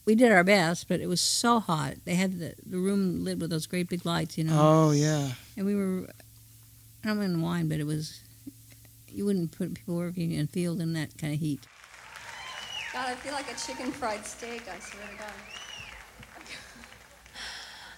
we 0.05 0.15
did 0.15 0.31
our 0.31 0.43
best, 0.43 0.87
but 0.89 0.99
it 0.99 1.07
was 1.07 1.21
so 1.21 1.59
hot. 1.59 1.93
They 2.05 2.15
had 2.15 2.39
the, 2.39 2.55
the 2.65 2.77
room 2.77 3.23
lit 3.23 3.39
with 3.39 3.51
those 3.51 3.67
great 3.67 3.87
big 3.87 4.05
lights, 4.05 4.37
you 4.37 4.43
know, 4.43 4.57
Oh, 4.59 4.91
yeah. 4.91 5.31
and 5.55 5.65
we 5.65 5.75
were. 5.75 6.09
I 7.03 7.07
don't 7.07 7.19
mean 7.19 7.41
wine, 7.41 7.67
but 7.69 7.79
it 7.79 7.85
was. 7.85 8.21
You 9.07 9.25
wouldn't 9.25 9.51
put 9.51 9.73
people 9.75 9.95
working 9.95 10.31
in 10.31 10.45
a 10.45 10.47
field 10.47 10.81
in 10.81 10.93
that 10.93 11.17
kind 11.19 11.33
of 11.33 11.39
heat. 11.39 11.59
God, 12.93 13.09
I 13.09 13.15
feel 13.15 13.33
like 13.33 13.51
a 13.51 13.55
chicken 13.55 13.91
fried 13.91 14.23
steak, 14.23 14.61
I 14.69 14.77
swear 14.79 15.07
to 15.07 15.17
God. 15.17 15.33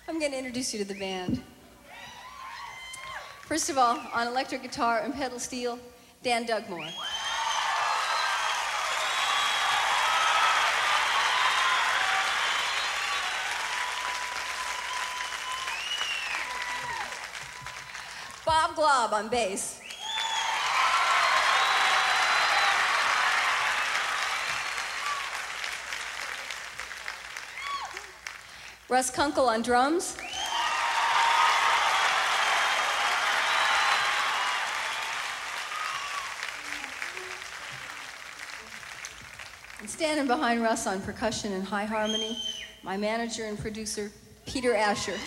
I'm 0.08 0.20
going 0.20 0.32
to 0.32 0.38
introduce 0.38 0.74
you 0.74 0.80
to 0.80 0.86
the 0.86 0.98
band. 0.98 1.42
First 3.42 3.70
of 3.70 3.78
all, 3.78 4.00
on 4.14 4.28
electric 4.28 4.62
guitar 4.62 5.02
and 5.04 5.14
pedal 5.14 5.38
steel, 5.38 5.78
Dan 6.24 6.46
Dugmore. 6.46 6.88
Bob 18.46 18.76
Glaub 18.76 19.12
on 19.12 19.28
bass. 19.28 19.82
Russ 28.88 29.10
Kunkel 29.10 29.50
on 29.50 29.64
drums. 29.64 30.16
And 39.80 39.90
standing 39.90 40.28
behind 40.28 40.62
Russ 40.62 40.86
on 40.86 41.02
percussion 41.02 41.54
and 41.54 41.64
high 41.64 41.86
harmony, 41.86 42.38
my 42.84 42.96
manager 42.96 43.46
and 43.46 43.58
producer, 43.58 44.12
Peter 44.46 44.76
Asher. 44.76 45.18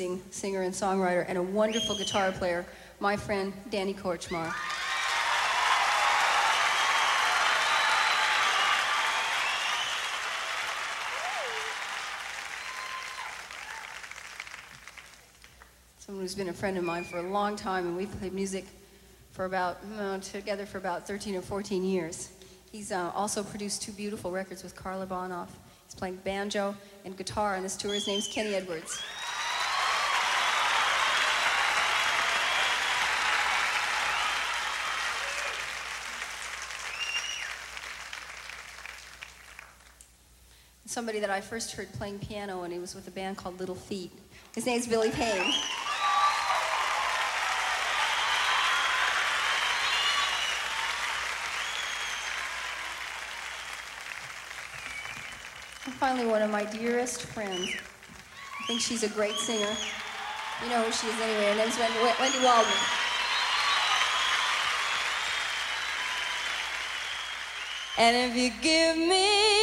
Amazing 0.00 0.22
singer 0.30 0.62
and 0.62 0.72
songwriter 0.72 1.26
and 1.28 1.36
a 1.36 1.42
wonderful 1.42 1.94
guitar 1.94 2.32
player, 2.32 2.64
my 3.00 3.18
friend 3.18 3.52
Danny 3.68 3.92
Kortchmar. 3.92 4.50
Someone 15.98 16.22
who's 16.22 16.34
been 16.34 16.48
a 16.48 16.54
friend 16.54 16.78
of 16.78 16.84
mine 16.84 17.04
for 17.04 17.18
a 17.18 17.22
long 17.22 17.54
time, 17.54 17.86
and 17.86 17.94
we've 17.94 18.10
played 18.20 18.32
music 18.32 18.64
for 19.32 19.44
about 19.44 19.82
together 20.22 20.64
for 20.64 20.78
about 20.78 21.06
13 21.06 21.36
or 21.36 21.42
14 21.42 21.84
years. 21.84 22.30
He's 22.72 22.90
uh, 22.90 23.12
also 23.14 23.42
produced 23.42 23.82
two 23.82 23.92
beautiful 23.92 24.30
records 24.30 24.62
with 24.62 24.74
Carla 24.74 25.06
Bonoff. 25.06 25.48
He's 25.84 25.94
playing 25.94 26.16
banjo 26.24 26.74
and 27.04 27.18
guitar 27.18 27.56
on 27.56 27.62
this 27.62 27.76
tour. 27.76 27.92
His 27.92 28.06
name's 28.06 28.28
Kenny 28.28 28.54
Edwards. 28.54 29.02
Somebody 41.00 41.20
that 41.20 41.30
I 41.30 41.40
first 41.40 41.72
heard 41.72 41.90
playing 41.94 42.18
piano 42.18 42.62
and 42.62 42.70
he 42.70 42.78
was 42.78 42.94
with 42.94 43.08
a 43.08 43.10
band 43.10 43.38
called 43.38 43.58
Little 43.58 43.74
Feat. 43.74 44.12
His 44.54 44.66
name's 44.66 44.86
Billy 44.86 45.08
Payne. 45.08 45.50
And 55.86 55.94
finally, 55.94 56.26
one 56.26 56.42
of 56.42 56.50
my 56.50 56.64
dearest 56.64 57.22
friends. 57.22 57.70
I 58.60 58.66
think 58.66 58.82
she's 58.82 59.02
a 59.02 59.08
great 59.08 59.36
singer. 59.36 59.74
You 60.62 60.68
know 60.68 60.82
who 60.82 60.92
she 60.92 61.06
is 61.06 61.18
anyway. 61.18 61.46
Her 61.46 61.56
name's 61.56 61.78
Wendy, 61.78 61.98
Wendy 62.20 62.44
Waldman. 62.44 62.74
And 67.96 68.30
if 68.30 68.36
you 68.36 68.50
give 68.60 68.98
me 68.98 69.59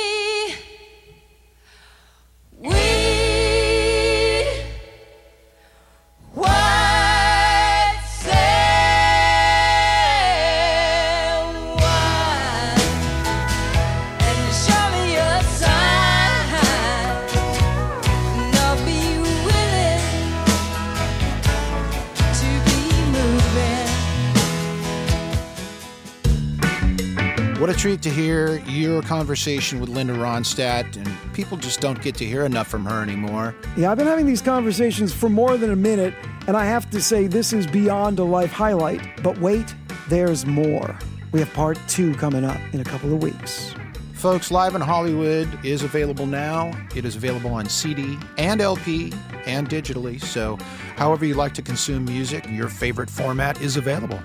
treat 27.78 28.02
to 28.02 28.10
hear 28.10 28.58
your 28.62 29.04
conversation 29.04 29.80
with 29.80 29.88
Linda 29.88 30.14
Ronstadt, 30.14 30.98
and 30.98 31.08
people 31.34 31.58
just 31.58 31.80
don't 31.80 32.02
get 32.02 32.16
to 32.16 32.26
hear 32.26 32.44
enough 32.44 32.68
from 32.68 32.84
her 32.86 33.04
anymore. 33.04 33.56
Yeah, 33.78 33.92
I've 33.92 34.00
been 34.00 34.08
having 34.08 34.26
these 34.26 34.42
conversations 34.42 35.14
for 35.14 35.30
more 35.30 35.58
than 35.58 35.72
a 35.72 35.76
minute, 35.76 36.16
and 36.48 36.58
I 36.58 36.66
have 36.66 36.90
to 36.90 37.00
say 37.00 37.28
this 37.28 37.54
is 37.54 37.68
beyond 37.68 38.18
a 38.18 38.24
life 38.24 38.52
highlight. 38.52 39.22
But 39.22 39.38
wait, 39.38 39.76
there's 40.10 40.44
more. 40.44 40.98
We 41.32 41.40
have 41.40 41.54
part 41.54 41.78
two 41.88 42.16
coming 42.16 42.44
up 42.44 42.58
in 42.74 42.80
a 42.80 42.84
couple 42.84 43.14
of 43.14 43.22
weeks. 43.22 43.76
Folks, 44.14 44.50
Live 44.50 44.74
in 44.74 44.82
Hollywood 44.82 45.48
is 45.64 45.84
available 45.84 46.26
now. 46.26 46.72
It 46.96 47.06
is 47.06 47.16
available 47.16 47.54
on 47.54 47.70
CD 47.70 48.18
and 48.40 48.60
LP 48.60 49.14
and 49.46 49.70
digitally. 49.70 50.20
So, 50.20 50.58
however 50.96 51.26
you 51.26 51.36
like 51.36 51.54
to 51.54 51.62
consume 51.62 52.06
music, 52.06 52.44
your 52.50 52.70
favorite 52.70 53.12
format 53.12 53.62
is 53.62 53.78
available. 53.78 54.20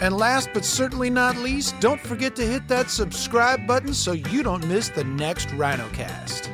And 0.00 0.16
last 0.16 0.50
but 0.52 0.64
certainly 0.64 1.10
not 1.10 1.36
least, 1.36 1.78
don't 1.80 2.00
forget 2.00 2.34
to 2.36 2.46
hit 2.46 2.68
that 2.68 2.90
subscribe 2.90 3.66
button 3.66 3.94
so 3.94 4.12
you 4.12 4.42
don't 4.42 4.66
miss 4.66 4.88
the 4.88 5.04
next 5.04 5.48
RhinoCast. 5.48 6.50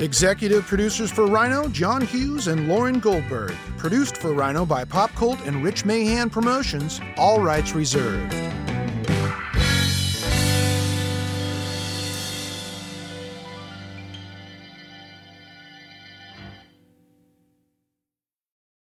Executive 0.00 0.64
producers 0.64 1.10
for 1.10 1.26
Rhino, 1.26 1.68
John 1.68 2.00
Hughes 2.00 2.46
and 2.48 2.68
Lauren 2.68 3.00
Goldberg. 3.00 3.54
Produced 3.76 4.16
for 4.16 4.32
Rhino 4.32 4.64
by 4.64 4.84
Pop 4.84 5.14
Cult 5.14 5.38
and 5.42 5.62
Rich 5.62 5.84
Mahan 5.84 6.30
Promotions. 6.30 7.00
All 7.18 7.42
rights 7.42 7.74
reserved. 7.74 8.32